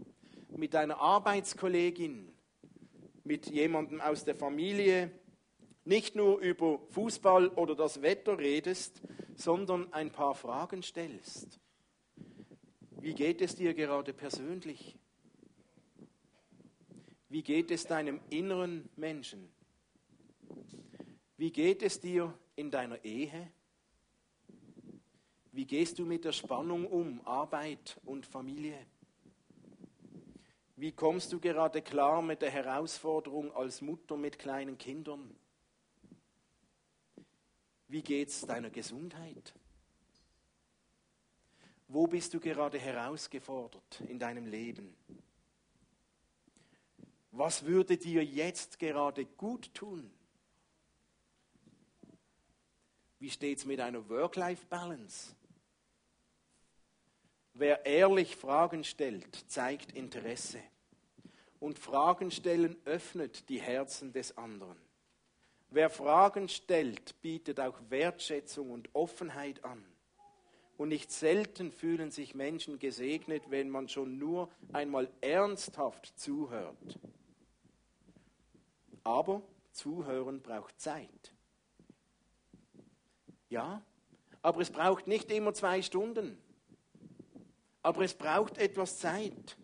mit 0.56 0.72
deiner 0.72 0.98
Arbeitskollegin, 0.98 2.32
mit 3.22 3.50
jemandem 3.50 4.00
aus 4.00 4.24
der 4.24 4.34
Familie 4.34 5.10
nicht 5.84 6.16
nur 6.16 6.38
über 6.38 6.78
Fußball 6.88 7.48
oder 7.48 7.74
das 7.74 8.00
Wetter 8.00 8.38
redest, 8.38 9.02
sondern 9.34 9.92
ein 9.92 10.10
paar 10.10 10.34
Fragen 10.34 10.82
stellst? 10.82 11.60
Wie 13.02 13.12
geht 13.12 13.42
es 13.42 13.54
dir 13.54 13.74
gerade 13.74 14.14
persönlich? 14.14 14.98
Wie 17.28 17.42
geht 17.42 17.70
es 17.70 17.84
deinem 17.84 18.20
inneren 18.30 18.88
Menschen? 18.96 19.52
Wie 21.36 21.52
geht 21.52 21.82
es 21.82 22.00
dir 22.00 22.32
in 22.56 22.70
deiner 22.70 23.04
Ehe? 23.04 23.52
Wie 25.54 25.66
gehst 25.66 26.00
du 26.00 26.04
mit 26.04 26.24
der 26.24 26.32
Spannung 26.32 26.84
um, 26.84 27.24
Arbeit 27.24 28.00
und 28.04 28.26
Familie? 28.26 28.76
Wie 30.74 30.90
kommst 30.90 31.32
du 31.32 31.38
gerade 31.38 31.80
klar 31.80 32.22
mit 32.22 32.42
der 32.42 32.50
Herausforderung 32.50 33.54
als 33.54 33.80
Mutter 33.80 34.16
mit 34.16 34.36
kleinen 34.36 34.76
Kindern? 34.76 35.32
Wie 37.86 38.02
geht 38.02 38.30
es 38.30 38.40
deiner 38.40 38.68
Gesundheit? 38.70 39.54
Wo 41.86 42.08
bist 42.08 42.34
du 42.34 42.40
gerade 42.40 42.80
herausgefordert 42.80 44.00
in 44.08 44.18
deinem 44.18 44.46
Leben? 44.46 44.96
Was 47.30 47.64
würde 47.64 47.96
dir 47.96 48.24
jetzt 48.24 48.80
gerade 48.80 49.24
gut 49.24 49.72
tun? 49.72 50.10
Wie 53.20 53.30
steht 53.30 53.58
es 53.58 53.64
mit 53.64 53.78
einer 53.78 54.08
Work-Life-Balance? 54.08 55.36
Wer 57.56 57.86
ehrlich 57.86 58.34
Fragen 58.34 58.82
stellt, 58.82 59.32
zeigt 59.48 59.92
Interesse. 59.92 60.58
Und 61.60 61.78
Fragen 61.78 62.32
stellen 62.32 62.76
öffnet 62.84 63.48
die 63.48 63.60
Herzen 63.60 64.12
des 64.12 64.36
anderen. 64.36 64.76
Wer 65.70 65.88
Fragen 65.88 66.48
stellt, 66.48 67.20
bietet 67.22 67.60
auch 67.60 67.78
Wertschätzung 67.90 68.72
und 68.72 68.92
Offenheit 68.92 69.64
an. 69.64 69.84
Und 70.76 70.88
nicht 70.88 71.12
selten 71.12 71.70
fühlen 71.70 72.10
sich 72.10 72.34
Menschen 72.34 72.80
gesegnet, 72.80 73.44
wenn 73.50 73.70
man 73.70 73.88
schon 73.88 74.18
nur 74.18 74.50
einmal 74.72 75.08
ernsthaft 75.20 76.18
zuhört. 76.18 76.98
Aber 79.04 79.42
zuhören 79.70 80.42
braucht 80.42 80.80
Zeit. 80.80 81.32
Ja, 83.48 83.80
aber 84.42 84.60
es 84.60 84.72
braucht 84.72 85.06
nicht 85.06 85.30
immer 85.30 85.54
zwei 85.54 85.80
Stunden 85.82 86.43
aber 87.84 88.02
es 88.02 88.14
braucht 88.14 88.56
etwas 88.58 88.98
Zeit. 88.98 89.58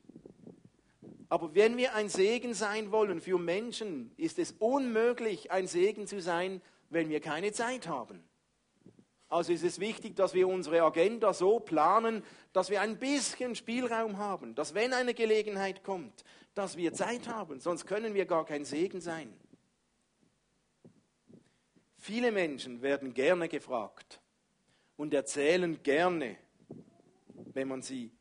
Aber 1.30 1.54
wenn 1.54 1.76
wir 1.78 1.94
ein 1.94 2.08
Segen 2.10 2.54
sein 2.54 2.92
wollen 2.92 3.20
für 3.20 3.38
Menschen, 3.38 4.12
ist 4.16 4.38
es 4.38 4.52
unmöglich, 4.58 5.50
ein 5.50 5.66
Segen 5.66 6.06
zu 6.06 6.20
sein, 6.20 6.60
wenn 6.90 7.08
wir 7.08 7.20
keine 7.20 7.52
Zeit 7.52 7.88
haben. 7.88 8.22
Also 9.28 9.52
ist 9.52 9.64
es 9.64 9.80
wichtig, 9.80 10.16
dass 10.16 10.34
wir 10.34 10.48
unsere 10.48 10.82
Agenda 10.82 11.32
so 11.32 11.60
planen, 11.60 12.22
dass 12.52 12.68
wir 12.68 12.82
ein 12.82 12.98
bisschen 12.98 13.54
Spielraum 13.54 14.18
haben, 14.18 14.54
dass 14.54 14.74
wenn 14.74 14.92
eine 14.92 15.14
Gelegenheit 15.14 15.82
kommt, 15.82 16.24
dass 16.52 16.76
wir 16.76 16.92
Zeit 16.92 17.26
haben, 17.26 17.58
sonst 17.58 17.86
können 17.86 18.12
wir 18.12 18.26
gar 18.26 18.44
kein 18.44 18.66
Segen 18.66 19.00
sein. 19.00 19.32
Viele 21.96 22.32
Menschen 22.32 22.82
werden 22.82 23.14
gerne 23.14 23.48
gefragt 23.48 24.20
und 24.96 25.14
erzählen 25.14 25.82
gerne 25.82 26.36
wenn 27.54 27.68
man 27.68 27.82
sie 27.82 28.12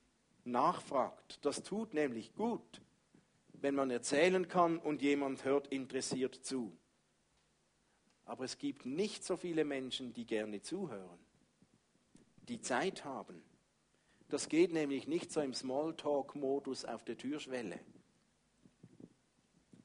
nachfragt. 0.44 1.40
Das 1.46 1.64
tut 1.64 1.94
nämlich 1.94 2.34
gut. 2.34 2.82
wenn 3.62 3.76
man 3.76 3.90
erzählen 3.92 4.48
kann 4.48 4.78
und 4.78 5.02
jemand 5.02 5.44
hört 5.44 5.68
interessiert 5.68 6.36
zu. 6.36 6.78
Aber 8.26 8.46
es 8.46 8.58
gibt 8.58 8.86
nicht 8.86 9.24
so 9.24 9.38
viele 9.38 9.66
Menschen, 9.66 10.14
die 10.14 10.26
gerne 10.26 10.62
zuhören, 10.62 11.20
die 12.48 12.62
Zeit 12.62 13.04
haben. 13.06 13.42
Das 14.30 14.48
geht 14.48 14.72
nämlich 14.72 15.08
nicht 15.08 15.32
so 15.32 15.42
im 15.42 15.54
Smalltalk-Modus 15.54 16.86
auf 16.86 17.04
der 17.04 17.18
Türschwelle. 17.18 17.80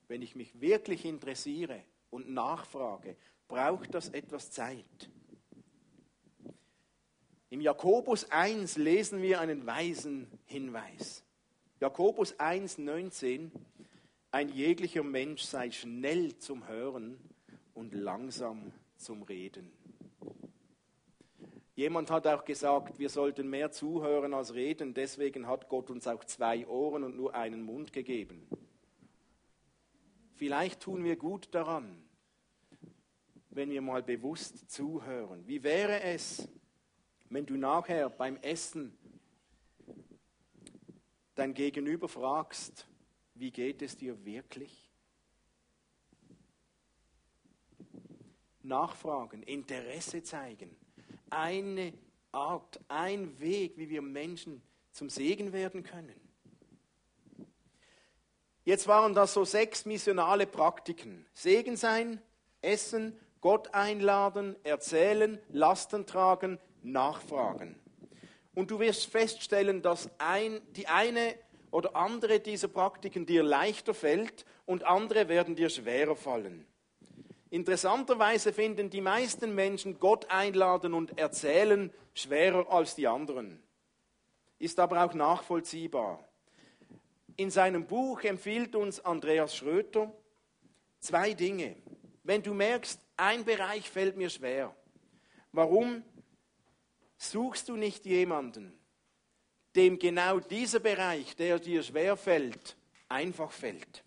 Wenn 0.07 0.21
ich 0.21 0.37
mich 0.37 0.61
wirklich 0.61 1.07
interessiere 1.07 1.83
und 2.11 2.29
nachfrage, 2.29 3.17
braucht 3.49 3.95
das 3.95 4.11
etwas 4.11 4.51
Zeit. 4.51 5.11
Im 7.51 7.61
Jakobus 7.61 8.31
1 8.31 8.77
lesen 8.77 9.23
wir 9.23 9.41
einen 9.41 9.67
weisen 9.67 10.27
Hinweis. 10.47 11.25
Jakobus 11.81 12.39
1, 12.39 12.79
19, 12.79 13.53
ein 14.31 14.49
jeglicher 14.49 15.03
Mensch 15.03 15.43
sei 15.43 15.71
schnell 15.71 16.37
zum 16.39 16.67
Hören 16.67 17.19
und 17.75 17.95
langsam 17.95 18.73
zum 18.97 19.23
Reden. 19.23 19.71
Jemand 21.77 22.11
hat 22.11 22.27
auch 22.27 22.45
gesagt, 22.45 22.99
wir 22.99 23.09
sollten 23.09 23.51
mehr 23.51 23.73
zuhören 23.73 24.33
als 24.33 24.55
reden, 24.55 24.95
deswegen 24.95 25.49
hat 25.49 25.69
Gott 25.69 25.91
uns 25.91 26.07
auch 26.07 26.25
zwei 26.25 26.67
Ohren 26.69 27.03
und 27.03 27.17
nur 27.17 27.35
einen 27.35 27.63
Mund 27.63 27.93
gegeben. 27.93 28.47
Vielleicht 30.37 30.81
tun 30.81 31.05
wir 31.05 31.17
gut 31.17 31.49
daran, 31.53 32.03
wenn 33.51 33.71
wir 33.71 33.83
mal 33.83 34.03
bewusst 34.03 34.71
zuhören. 34.71 35.47
Wie 35.47 35.63
wäre 35.63 36.01
es, 36.03 36.49
wenn 37.31 37.47
du 37.47 37.57
nachher 37.57 38.11
beim 38.11 38.37
Essen 38.37 38.97
dein 41.35 41.55
Gegenüber 41.55 42.09
fragst, 42.09 42.87
wie 43.35 43.51
geht 43.51 43.83
es 43.83 43.97
dir 43.97 44.25
wirklich? 44.25 44.91
Nachfragen, 48.63 49.43
Interesse 49.43 50.23
zeigen. 50.23 50.75
Eine 51.31 51.93
Art, 52.33 52.81
ein 52.89 53.39
Weg, 53.41 53.77
wie 53.77 53.91
wir 53.91 54.03
Menschen 54.03 54.63
zum 54.93 55.11
Segen 55.11 55.53
werden 55.53 55.83
können. 55.83 56.15
Jetzt 58.65 58.89
waren 58.89 59.15
das 59.15 59.35
so 59.35 59.45
sechs 59.45 59.85
missionale 59.85 60.47
Praktiken. 60.47 61.27
Segen 61.35 61.77
sein, 61.77 62.23
essen, 62.63 63.19
Gott 63.43 63.75
einladen, 63.75 64.57
erzählen, 64.65 65.39
Lasten 65.51 66.07
tragen, 66.07 66.59
nachfragen. 66.85 67.77
Und 68.55 68.71
du 68.71 68.79
wirst 68.79 69.07
feststellen, 69.07 69.83
dass 69.83 70.09
ein, 70.19 70.61
die 70.77 70.87
eine 70.87 71.35
oder 71.71 71.97
andere 71.97 72.39
dieser 72.39 72.69
Praktiken 72.69 73.27
dir 73.27 73.43
leichter 73.43 73.95
fällt 73.95 74.45
und 74.65 74.85
andere 74.85 75.29
werden 75.29 75.57
dir 75.57 75.69
schwerer 75.69 76.15
fallen. 76.15 76.67
Interessanterweise 77.51 78.53
finden 78.53 78.91
die 78.91 79.01
meisten 79.01 79.55
Menschen 79.55 79.99
Gott 79.99 80.31
einladen 80.31 80.95
und 80.95 81.19
erzählen 81.19 81.93
schwerer 82.13 82.71
als 82.71 82.95
die 82.95 83.07
anderen. 83.07 83.63
Ist 84.59 84.79
aber 84.79 85.05
auch 85.05 85.15
nachvollziehbar. 85.15 86.25
In 87.37 87.51
seinem 87.51 87.87
Buch 87.87 88.23
empfiehlt 88.23 88.77
uns 88.77 89.05
Andreas 89.05 89.57
Schröter 89.57 90.13
zwei 91.01 91.35
Dinge. 91.35 91.77
Wenn 92.23 92.43
du 92.43 92.55
merkst, 92.55 93.01
ein 93.17 93.45
Bereich 93.45 93.91
fällt 93.91 94.17
mir 94.17 94.31
schwer, 94.31 94.75
warum 95.53 96.03
Suchst 97.17 97.69
du 97.69 97.77
nicht 97.77 98.05
jemanden, 98.05 98.73
dem 99.77 99.99
genau 99.99 100.41
dieser 100.41 100.81
Bereich, 100.81 101.37
der 101.37 101.59
dir 101.59 101.83
schwer 101.83 102.17
fällt, 102.17 102.77
einfach 103.09 103.51
fällt? 103.51 104.05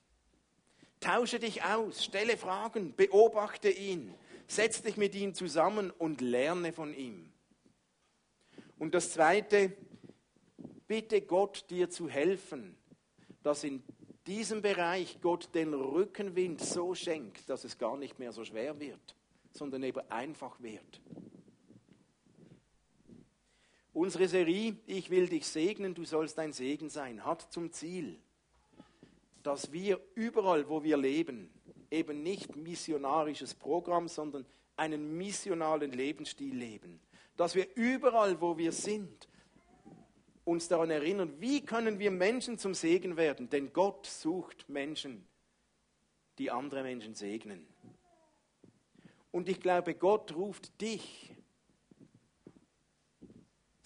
Tausche 1.00 1.40
dich 1.40 1.64
aus, 1.64 2.04
stelle 2.04 2.38
Fragen, 2.38 2.96
beobachte 2.96 3.70
ihn, 3.70 4.14
setz 4.48 4.82
dich 4.82 4.98
mit 4.98 5.14
ihm 5.16 5.34
zusammen 5.34 5.92
und 5.92 6.22
lerne 6.22 6.74
von 6.74 6.94
ihm. 6.94 7.32
Und 8.80 8.94
das 8.94 9.12
Zweite, 9.12 9.74
bitte 10.88 11.22
Gott 11.22 11.66
dir 11.70 11.90
zu 11.90 12.10
helfen, 12.10 12.78
dass 13.44 13.64
in 13.64 13.84
diesem 14.26 14.62
Bereich 14.62 15.20
Gott 15.22 15.50
den 15.54 15.74
Rückenwind 15.74 16.62
so 16.62 16.94
schenkt, 16.94 17.50
dass 17.50 17.64
es 17.64 17.78
gar 17.78 17.98
nicht 17.98 18.20
mehr 18.20 18.32
so 18.32 18.44
schwer 18.44 18.80
wird, 18.80 19.16
sondern 19.52 19.84
eben 19.84 20.02
einfach 20.10 20.60
wird. 20.62 21.02
Unsere 23.98 24.28
Serie 24.28 24.78
Ich 24.86 25.10
will 25.10 25.28
dich 25.28 25.48
segnen, 25.48 25.96
du 25.96 26.06
sollst 26.06 26.38
ein 26.38 26.54
Segen 26.54 26.88
sein, 26.88 27.26
hat 27.26 27.52
zum 27.52 27.72
Ziel, 27.72 28.20
dass 29.42 29.72
wir 29.72 30.00
überall, 30.14 30.70
wo 30.70 30.84
wir 30.84 30.98
leben, 30.98 31.50
eben 31.90 32.22
nicht 32.22 32.56
missionarisches 32.56 33.56
Programm, 33.56 34.08
sondern 34.08 34.46
einen 34.76 35.18
missionalen 35.18 35.92
Lebensstil 35.92 36.56
leben. 36.56 37.00
Dass 37.38 37.56
wir 37.56 37.76
überall, 37.76 38.40
wo 38.40 38.56
wir 38.56 38.72
sind, 38.72 39.28
uns 40.46 40.68
daran 40.68 40.92
erinnern, 40.92 41.34
wie 41.40 41.66
können 41.66 41.98
wir 41.98 42.12
Menschen 42.12 42.60
zum 42.60 42.76
Segen 42.76 43.18
werden? 43.18 43.50
Denn 43.50 43.74
Gott 43.74 44.06
sucht 44.06 44.70
Menschen, 44.70 45.28
die 46.38 46.52
andere 46.52 46.84
Menschen 46.84 47.16
segnen. 47.16 47.66
Und 49.32 49.50
ich 49.50 49.60
glaube, 49.60 49.96
Gott 49.96 50.36
ruft 50.36 50.80
dich 50.82 51.34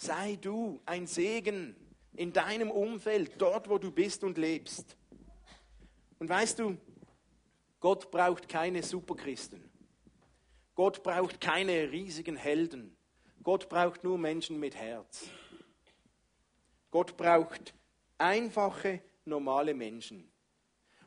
Sei 0.02 0.36
du 0.42 0.82
ein 0.88 1.06
Segen 1.06 1.76
in 2.14 2.34
deinem 2.34 2.72
Umfeld, 2.72 3.40
dort, 3.40 3.70
wo 3.70 3.78
du 3.78 3.92
bist 3.92 4.24
und 4.24 4.40
lebst. 4.40 4.98
Und 6.18 6.28
weißt 6.28 6.58
du, 6.58 6.76
Gott 7.80 8.10
braucht 8.10 8.50
keine 8.50 8.82
Superchristen. 8.82 9.64
Gott 10.74 11.04
braucht 11.04 11.40
keine 11.40 11.92
riesigen 11.92 12.36
Helden. 12.36 12.98
Gott 13.44 13.70
braucht 13.70 14.04
nur 14.04 14.18
Menschen 14.18 14.60
mit 14.60 14.74
Herz. 14.76 15.30
Gott 16.90 17.16
braucht 17.16 17.76
einfache, 18.18 19.04
normale 19.26 19.76
Menschen. 19.76 20.32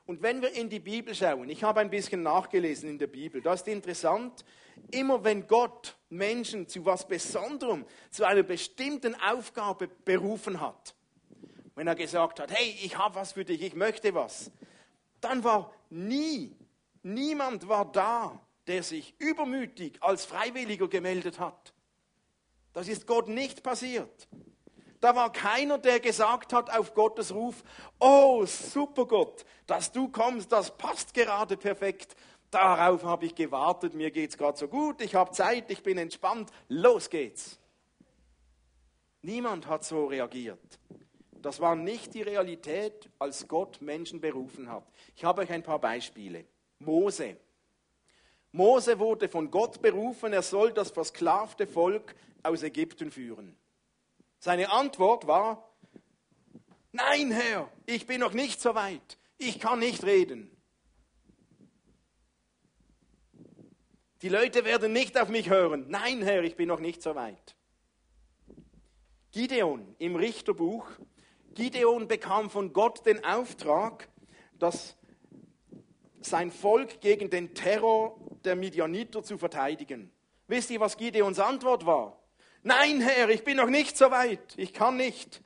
Und 0.07 0.23
wenn 0.23 0.43
wir 0.43 0.53
in 0.53 0.69
die 0.69 0.81
Bibel 0.81 1.15
schauen, 1.15 1.49
ich 1.49 1.65
habe 1.65 1.81
ein 1.81 1.89
bisschen 1.89 2.23
nachgelesen 2.23 2.91
in 2.91 2.99
der 2.99 3.07
Bibel, 3.07 3.41
das 3.41 3.63
ist 3.63 3.69
interessant, 3.69 4.45
immer 4.91 5.25
wenn 5.25 5.47
Gott 5.47 5.97
Menschen 6.11 6.69
zu 6.69 6.85
was 6.85 7.09
Besonderem, 7.09 7.87
zu 8.11 8.25
einer 8.25 8.43
bestimmten 8.43 9.15
Aufgabe 9.15 9.89
berufen 10.05 10.61
hat, 10.61 10.95
wenn 11.75 11.87
er 11.87 11.95
gesagt 11.95 12.39
hat, 12.39 12.53
hey, 12.53 12.77
ich 12.83 12.99
habe 12.99 13.15
was 13.15 13.33
für 13.33 13.45
dich, 13.45 13.63
ich 13.63 13.75
möchte 13.75 14.15
was, 14.15 14.51
dann 15.21 15.43
war 15.43 15.73
nie, 15.89 16.55
niemand 17.03 17.67
war 17.67 17.91
da, 17.91 18.39
der 18.67 18.83
sich 18.83 19.15
übermütig 19.19 20.03
als 20.03 20.27
Freiwilliger 20.27 20.89
gemeldet 20.89 21.39
hat. 21.39 21.73
Das 22.75 22.89
ist 22.89 23.07
Gott 23.07 23.29
nicht 23.29 23.63
passiert. 23.63 24.29
Da 25.05 25.15
war 25.15 25.31
keiner, 25.31 25.77
der 25.77 26.01
gesagt 26.01 26.55
hat 26.55 26.75
auf 26.75 26.95
Gottes 26.95 27.35
Ruf, 27.35 27.63
oh 28.01 28.47
super 28.47 29.05
Gott, 29.05 29.45
dass 29.67 29.93
du 29.93 30.09
kommst, 30.09 30.51
das 30.51 30.75
passt 30.79 31.13
gerade 31.13 31.59
perfekt. 31.59 32.17
Darauf 32.51 33.05
habe 33.05 33.27
ich 33.27 33.35
gewartet, 33.35 33.93
mir 33.93 34.11
geht 34.11 34.31
es 34.31 34.39
gerade 34.39 34.57
so 34.57 34.67
gut, 34.67 35.03
ich 35.03 35.15
habe 35.15 35.31
Zeit, 35.33 35.71
ich 35.71 35.83
bin 35.83 35.99
entspannt, 35.99 36.51
los 36.71 37.11
geht's. 37.11 37.59
Niemand 39.21 39.67
hat 39.67 39.85
so 39.85 40.07
reagiert. 40.07 40.79
Das 41.35 41.61
war 41.61 41.77
nicht 41.77 42.15
die 42.15 42.23
Realität, 42.23 43.11
als 43.19 43.47
Gott 43.47 43.83
Menschen 43.83 44.23
berufen 44.23 44.71
hat. 44.71 44.87
Ich 45.17 45.23
habe 45.23 45.43
euch 45.43 45.51
ein 45.51 45.63
paar 45.63 45.81
Beispiele. 45.81 46.47
Mose. 46.79 47.37
Mose 48.53 48.99
wurde 48.99 49.29
von 49.29 49.51
Gott 49.51 49.83
berufen, 49.83 50.33
er 50.33 50.41
soll 50.41 50.73
das 50.73 50.93
versklavte 50.93 51.67
Volk 51.67 52.15
aus 52.43 52.63
Ägypten 52.63 53.11
führen. 53.11 53.55
Seine 54.45 54.71
Antwort 54.71 55.27
war, 55.27 55.73
nein 56.93 57.31
Herr, 57.31 57.67
ich 57.87 58.07
bin 58.07 58.21
noch 58.21 58.35
nicht 58.35 58.61
so 58.61 58.75
weit, 58.75 59.17
ich 59.39 59.59
kann 59.59 59.79
nicht 59.79 60.05
reden. 60.05 60.55
Die 64.21 64.29
Leute 64.29 64.67
werden 64.67 64.93
nicht 64.93 65.19
auf 65.19 65.31
mich 65.31 65.49
hören. 65.49 65.87
Nein 65.89 66.21
Herr, 66.21 66.43
ich 66.43 66.57
bin 66.57 66.69
noch 66.69 66.81
nicht 66.81 67.01
so 67.01 67.15
weit. 67.15 67.57
Gideon 69.31 69.97
im 69.99 70.15
Richterbuch, 70.15 70.91
Gideon 71.55 72.07
bekam 72.07 72.51
von 72.51 72.75
Gott 72.75 73.07
den 73.07 73.25
Auftrag, 73.25 74.11
dass 74.59 74.99
sein 76.21 76.51
Volk 76.51 77.01
gegen 77.01 77.31
den 77.31 77.55
Terror 77.55 78.21
der 78.45 78.57
Midianiter 78.57 79.23
zu 79.23 79.39
verteidigen. 79.39 80.13
Wisst 80.49 80.69
ihr, 80.69 80.81
was 80.81 80.99
Gideons 80.99 81.39
Antwort 81.39 81.87
war? 81.87 82.24
Nein, 82.67 83.03
Herr, 83.03 83.29
ich 83.29 83.45
bin 83.45 83.59
noch 83.59 83.69
nicht 83.69 83.95
so 83.95 84.11
weit. 84.11 84.55
Ich 84.57 84.73
kann 84.73 84.97
nicht. 84.97 85.43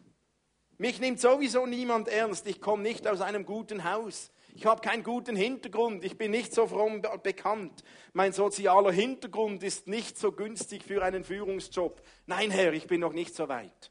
Mich 0.76 1.00
nimmt 1.00 1.18
sowieso 1.18 1.66
niemand 1.66 2.06
ernst. 2.06 2.46
Ich 2.46 2.60
komme 2.60 2.84
nicht 2.84 3.08
aus 3.08 3.20
einem 3.20 3.44
guten 3.44 3.82
Haus. 3.82 4.30
Ich 4.54 4.66
habe 4.66 4.80
keinen 4.80 5.02
guten 5.02 5.34
Hintergrund. 5.34 6.04
Ich 6.04 6.16
bin 6.16 6.30
nicht 6.30 6.54
so 6.54 6.68
fromm 6.68 7.02
bekannt. 7.24 7.82
Mein 8.12 8.32
sozialer 8.32 8.92
Hintergrund 8.92 9.64
ist 9.64 9.88
nicht 9.88 10.16
so 10.16 10.30
günstig 10.30 10.84
für 10.84 11.02
einen 11.02 11.24
Führungsjob. 11.24 12.00
Nein, 12.26 12.52
Herr, 12.52 12.72
ich 12.72 12.86
bin 12.86 13.00
noch 13.00 13.12
nicht 13.12 13.34
so 13.34 13.48
weit. 13.48 13.90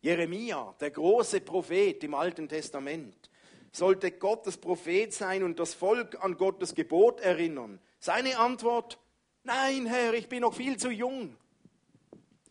Jeremia, 0.00 0.74
der 0.80 0.90
große 0.90 1.42
Prophet 1.42 2.02
im 2.02 2.14
Alten 2.14 2.48
Testament, 2.48 3.30
sollte 3.70 4.10
Gottes 4.10 4.56
Prophet 4.56 5.14
sein 5.14 5.44
und 5.44 5.60
das 5.60 5.74
Volk 5.74 6.24
an 6.24 6.36
Gottes 6.36 6.74
Gebot 6.74 7.20
erinnern. 7.20 7.78
Seine 8.00 8.36
Antwort, 8.40 8.98
nein 9.44 9.86
Herr, 9.86 10.14
ich 10.14 10.28
bin 10.28 10.40
noch 10.40 10.54
viel 10.54 10.76
zu 10.76 10.90
jung. 10.90 11.36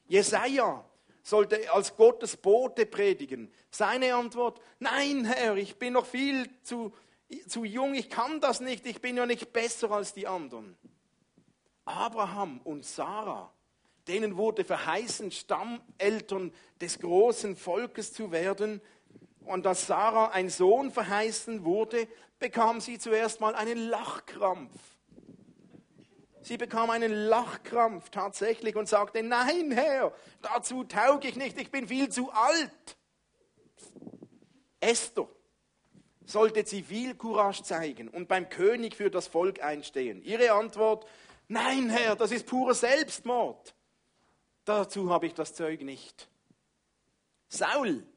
Jesaja 0.07 0.83
sollte 1.21 1.71
als 1.73 1.95
Gottes 1.95 2.37
Bote 2.37 2.85
predigen. 2.85 3.51
Seine 3.69 4.15
Antwort, 4.15 4.61
nein 4.79 5.25
Herr, 5.25 5.57
ich 5.57 5.77
bin 5.77 5.93
noch 5.93 6.05
viel 6.05 6.49
zu, 6.63 6.93
zu 7.47 7.65
jung, 7.65 7.93
ich 7.93 8.09
kann 8.09 8.39
das 8.39 8.61
nicht, 8.61 8.85
ich 8.85 9.01
bin 9.01 9.17
ja 9.17 9.25
nicht 9.25 9.51
besser 9.51 9.91
als 9.91 10.13
die 10.13 10.27
anderen. 10.27 10.77
Abraham 11.83 12.61
und 12.63 12.85
Sarah, 12.85 13.51
denen 14.07 14.37
wurde 14.37 14.63
verheißen, 14.63 15.31
Stammeltern 15.31 16.53
des 16.79 16.99
großen 16.99 17.55
Volkes 17.55 18.13
zu 18.13 18.31
werden. 18.31 18.81
Und 19.45 19.65
als 19.67 19.87
Sarah 19.87 20.29
ein 20.29 20.49
Sohn 20.49 20.91
verheißen 20.91 21.65
wurde, 21.65 22.07
bekam 22.39 22.81
sie 22.81 22.99
zuerst 22.99 23.41
mal 23.41 23.55
einen 23.55 23.89
Lachkrampf. 23.89 24.96
Sie 26.47 26.55
bekam 26.55 26.89
einen 26.91 27.11
Lachkrampf 27.11 28.09
tatsächlich 28.09 28.77
und 28.77 28.87
sagte, 28.87 29.21
nein 29.21 29.69
Herr, 29.71 30.13
dazu 30.41 30.85
tauge 30.85 31.27
ich 31.27 31.35
nicht, 31.35 31.59
ich 31.59 31.71
bin 31.71 31.89
viel 31.89 32.07
zu 32.07 32.31
alt. 32.31 32.97
Esther 34.79 35.27
sollte 36.25 36.63
Zivilcourage 36.63 37.63
zeigen 37.63 38.07
und 38.07 38.29
beim 38.29 38.47
König 38.47 38.95
für 38.95 39.11
das 39.11 39.27
Volk 39.27 39.61
einstehen. 39.61 40.21
Ihre 40.21 40.53
Antwort, 40.53 41.05
nein 41.49 41.89
Herr, 41.89 42.15
das 42.15 42.31
ist 42.31 42.47
purer 42.47 42.75
Selbstmord. 42.75 43.75
Dazu 44.63 45.09
habe 45.09 45.25
ich 45.25 45.33
das 45.33 45.53
Zeug 45.53 45.81
nicht. 45.81 46.29
Saul, 47.49 48.07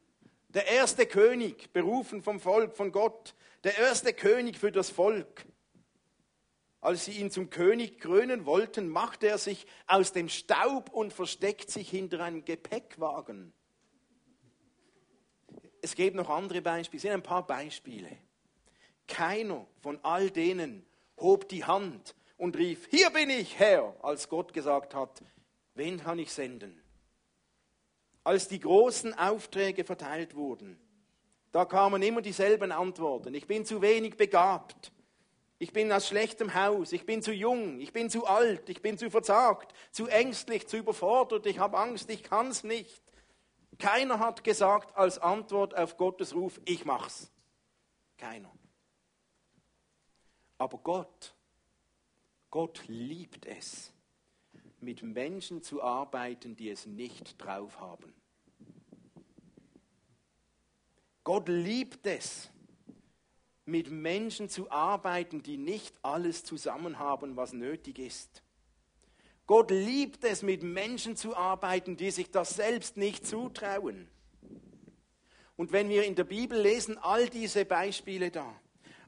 der 0.51 0.69
erste 0.69 1.05
König, 1.05 1.73
berufen 1.73 2.23
vom 2.23 2.39
Volk, 2.39 2.77
von 2.77 2.93
Gott, 2.93 3.35
der 3.65 3.77
erste 3.77 4.13
König 4.13 4.57
für 4.57 4.71
das 4.71 4.89
Volk. 4.89 5.47
Als 6.81 7.05
sie 7.05 7.13
ihn 7.13 7.31
zum 7.31 7.51
König 7.51 7.99
krönen 8.01 8.47
wollten, 8.47 8.89
machte 8.89 9.29
er 9.29 9.39
sich 9.39 9.67
aus 9.87 10.13
dem 10.13 10.29
Staub 10.29 10.91
und 10.91 11.13
versteckt 11.13 11.71
sich 11.71 11.91
hinter 11.91 12.21
einem 12.21 12.45
Gepäckwagen. 12.45 13.53
Es 15.83 15.95
gibt 15.95 16.17
noch 16.17 16.31
andere 16.31 16.63
Beispiele, 16.63 16.97
es 16.97 17.03
sind 17.03 17.13
ein 17.13 17.23
paar 17.23 17.47
Beispiele. 17.47 18.11
Keiner 19.07 19.67
von 19.81 19.99
all 20.03 20.31
denen 20.31 20.87
hob 21.19 21.49
die 21.49 21.65
Hand 21.65 22.15
und 22.37 22.57
rief, 22.57 22.87
hier 22.91 23.11
bin 23.11 23.29
ich, 23.29 23.59
Herr, 23.59 23.95
als 24.03 24.29
Gott 24.29 24.53
gesagt 24.55 24.95
hat, 24.95 25.23
Wen 25.75 25.99
kann 25.99 26.19
ich 26.19 26.31
senden? 26.31 26.79
Als 28.23 28.49
die 28.49 28.61
großen 28.61 29.15
Aufträge 29.15 29.85
verteilt 29.85 30.35
wurden, 30.35 30.79
da 31.53 31.65
kamen 31.65 32.03
immer 32.03 32.23
dieselben 32.23 32.71
Antworten. 32.71 33.35
Ich 33.35 33.47
bin 33.47 33.65
zu 33.65 33.81
wenig 33.81 34.17
begabt. 34.17 34.93
Ich 35.61 35.73
bin 35.73 35.93
aus 35.93 36.09
schlechtem 36.09 36.55
Haus. 36.55 36.91
Ich 36.91 37.07
bin 37.07 37.23
zu 37.23 37.33
jung. 37.33 37.79
Ich 37.79 37.93
bin 37.93 38.11
zu 38.11 38.27
alt. 38.27 38.69
Ich 38.69 38.83
bin 38.83 38.99
zu 38.99 39.09
verzagt. 39.11 39.73
Zu 39.93 40.09
ängstlich. 40.09 40.67
Zu 40.67 40.79
überfordert. 40.79 41.47
Ich 41.47 41.61
habe 41.61 41.79
Angst. 41.79 42.11
Ich 42.11 42.25
kann 42.25 42.49
es 42.49 42.65
nicht. 42.65 43.01
Keiner 43.81 44.19
hat 44.19 44.45
gesagt 44.45 44.95
als 44.97 45.19
Antwort 45.19 45.75
auf 45.75 45.97
Gottes 45.97 46.35
Ruf, 46.35 46.61
ich 46.67 46.85
mach's. 46.85 47.31
Keiner. 48.19 48.53
Aber 50.59 50.77
Gott, 50.79 51.35
Gott 52.51 52.83
liebt 52.87 53.47
es, 53.47 53.91
mit 54.81 55.03
Menschen 55.03 55.63
zu 55.63 55.83
arbeiten, 55.83 56.55
die 56.55 56.69
es 56.69 56.85
nicht 56.85 57.39
drauf 57.39 57.81
haben. 57.81 58.13
Gott 61.25 61.49
liebt 61.49 62.07
es, 62.07 62.51
mit 63.65 63.91
Menschen 63.91 64.49
zu 64.49 64.71
arbeiten, 64.71 65.43
die 65.43 65.57
nicht 65.57 65.95
alles 66.03 66.45
zusammen 66.45 66.99
haben, 66.99 67.37
was 67.37 67.53
nötig 67.53 67.99
ist. 67.99 68.43
Gott 69.47 69.71
liebt 69.71 70.25
es, 70.25 70.43
mit 70.43 70.63
Menschen 70.63 71.17
zu 71.17 71.37
arbeiten, 71.37 71.97
die 71.97 72.11
sich 72.11 72.31
das 72.31 72.55
selbst 72.55 72.97
nicht 72.97 73.27
zutrauen. 73.27 74.09
Und 75.57 75.73
wenn 75.73 75.89
wir 75.89 76.05
in 76.05 76.15
der 76.15 76.25
Bibel 76.25 76.61
lesen, 76.61 76.99
all 76.99 77.29
diese 77.29 77.65
Beispiele 77.65 78.31
da, 78.31 78.61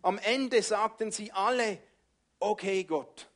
am 0.03 0.19
Ende 0.19 0.61
sagten 0.63 1.13
sie 1.13 1.33
alle, 1.33 1.79
okay 2.41 2.85
Gott, 2.85 3.31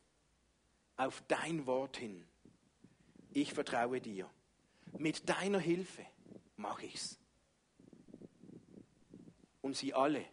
auf 0.97 1.23
dein 1.27 1.65
Wort 1.65 1.97
hin. 1.97 2.27
Ich 3.31 3.53
vertraue 3.53 4.01
dir. 4.01 4.29
Mit 4.97 5.29
deiner 5.29 5.59
Hilfe 5.59 6.05
mache 6.57 6.85
ich's. 6.87 7.19
Und 9.61 9.75
sie 9.75 9.93
alle 9.93 10.25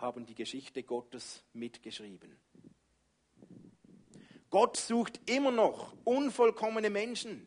haben 0.00 0.26
die 0.26 0.34
Geschichte 0.34 0.82
Gottes 0.82 1.44
mitgeschrieben. 1.52 2.38
Gott 4.50 4.76
sucht 4.76 5.20
immer 5.30 5.52
noch 5.52 5.94
unvollkommene 6.04 6.90
Menschen, 6.90 7.46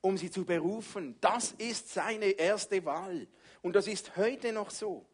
um 0.00 0.16
sie 0.16 0.30
zu 0.30 0.44
berufen. 0.44 1.16
Das 1.20 1.52
ist 1.52 1.90
seine 1.90 2.30
erste 2.30 2.84
Wahl. 2.84 3.28
Und 3.60 3.76
das 3.76 3.86
ist 3.86 4.16
heute 4.16 4.52
noch 4.52 4.70
so. 4.70 5.04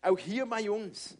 Auch 0.00 0.18
hier 0.18 0.46
bei 0.46 0.68
uns. 0.68 1.16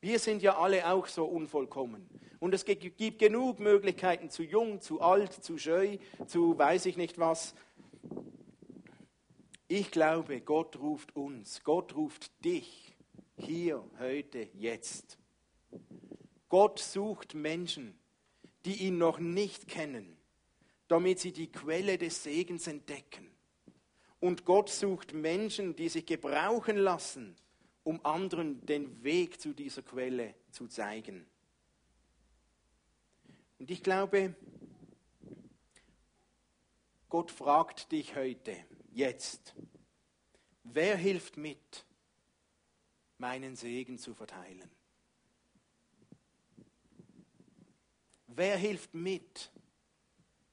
Wir 0.00 0.20
sind 0.20 0.42
ja 0.42 0.56
alle 0.56 0.88
auch 0.88 1.08
so 1.08 1.24
unvollkommen. 1.24 2.08
Und 2.38 2.54
es 2.54 2.64
gibt 2.64 3.18
genug 3.18 3.58
Möglichkeiten, 3.58 4.30
zu 4.30 4.44
jung, 4.44 4.80
zu 4.80 5.00
alt, 5.00 5.32
zu 5.32 5.58
scheu, 5.58 5.98
zu 6.28 6.56
weiß 6.56 6.86
ich 6.86 6.96
nicht 6.96 7.18
was. 7.18 7.56
Ich 9.66 9.90
glaube, 9.90 10.40
Gott 10.42 10.78
ruft 10.78 11.16
uns, 11.16 11.64
Gott 11.64 11.96
ruft 11.96 12.44
dich 12.44 12.95
hier, 13.36 13.82
heute, 13.98 14.48
jetzt. 14.54 15.18
Gott 16.48 16.78
sucht 16.78 17.34
Menschen, 17.34 17.98
die 18.64 18.86
ihn 18.86 18.98
noch 18.98 19.18
nicht 19.18 19.68
kennen, 19.68 20.16
damit 20.88 21.20
sie 21.20 21.32
die 21.32 21.50
Quelle 21.50 21.98
des 21.98 22.22
Segens 22.22 22.66
entdecken. 22.66 23.30
Und 24.20 24.44
Gott 24.44 24.70
sucht 24.70 25.12
Menschen, 25.12 25.76
die 25.76 25.88
sich 25.88 26.06
gebrauchen 26.06 26.76
lassen, 26.76 27.36
um 27.84 28.04
anderen 28.04 28.64
den 28.66 29.02
Weg 29.04 29.40
zu 29.40 29.52
dieser 29.52 29.82
Quelle 29.82 30.34
zu 30.50 30.66
zeigen. 30.66 31.26
Und 33.58 33.70
ich 33.70 33.82
glaube, 33.82 34.34
Gott 37.08 37.30
fragt 37.30 37.92
dich 37.92 38.16
heute, 38.16 38.56
jetzt, 38.92 39.54
wer 40.64 40.96
hilft 40.96 41.36
mit, 41.36 41.85
meinen 43.18 43.56
Segen 43.56 43.98
zu 43.98 44.14
verteilen? 44.14 44.70
Wer 48.26 48.56
hilft 48.56 48.92
mit, 48.94 49.50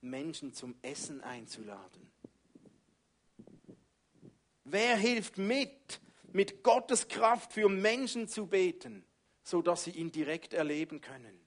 Menschen 0.01 0.53
zum 0.53 0.75
Essen 0.81 1.21
einzuladen? 1.21 2.11
Wer 4.63 4.97
hilft 4.97 5.37
mit, 5.37 6.01
mit 6.31 6.63
Gottes 6.63 7.07
Kraft 7.07 7.53
für 7.53 7.69
Menschen 7.69 8.27
zu 8.27 8.47
beten, 8.47 9.05
sodass 9.43 9.83
sie 9.83 9.91
ihn 9.91 10.11
direkt 10.11 10.53
erleben 10.53 11.01
können? 11.01 11.39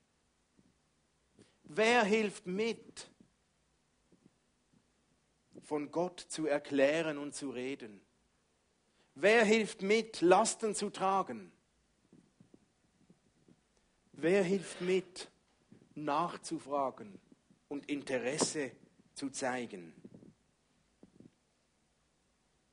Wer 1.65 2.05
hilft 2.05 2.47
mit, 2.47 3.11
von 5.63 5.91
Gott 5.91 6.21
zu 6.21 6.47
erklären 6.47 7.19
und 7.19 7.35
zu 7.35 7.51
reden? 7.51 8.06
Wer 9.17 9.45
hilft 9.45 9.83
mit, 9.83 10.21
Lasten 10.21 10.75
zu 10.75 10.91
tragen? 10.91 11.51
Wer 14.13 14.45
hilft 14.45 14.81
mit, 14.81 15.29
nachzufragen 15.95 17.19
und 17.69 17.91
Interesse 17.91 18.71
zu 19.15 19.31
zeigen? 19.31 19.93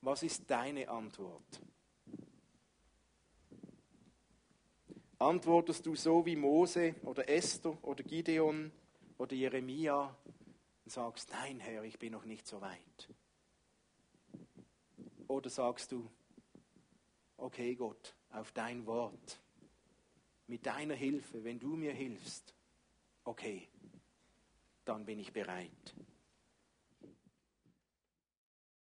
Was 0.00 0.22
ist 0.22 0.48
deine 0.48 0.88
Antwort? 0.88 1.60
Antwortest 5.18 5.84
du 5.86 5.96
so 5.96 6.24
wie 6.24 6.36
Mose 6.36 6.94
oder 7.02 7.28
Esther 7.28 7.76
oder 7.82 8.04
Gideon? 8.04 8.70
oder 9.18 9.34
Jeremia 9.34 10.16
und 10.84 10.90
sagst, 10.90 11.30
nein 11.30 11.60
Herr, 11.60 11.84
ich 11.84 11.98
bin 11.98 12.12
noch 12.12 12.24
nicht 12.24 12.46
so 12.46 12.60
weit. 12.60 13.08
Oder 15.28 15.50
sagst 15.50 15.92
du, 15.92 16.10
okay 17.36 17.74
Gott, 17.74 18.16
auf 18.30 18.52
dein 18.52 18.86
Wort, 18.86 19.40
mit 20.46 20.66
deiner 20.66 20.94
Hilfe, 20.94 21.44
wenn 21.44 21.58
du 21.58 21.74
mir 21.76 21.92
hilfst, 21.92 22.54
okay, 23.24 23.68
dann 24.84 25.04
bin 25.04 25.18
ich 25.18 25.32
bereit. 25.32 25.94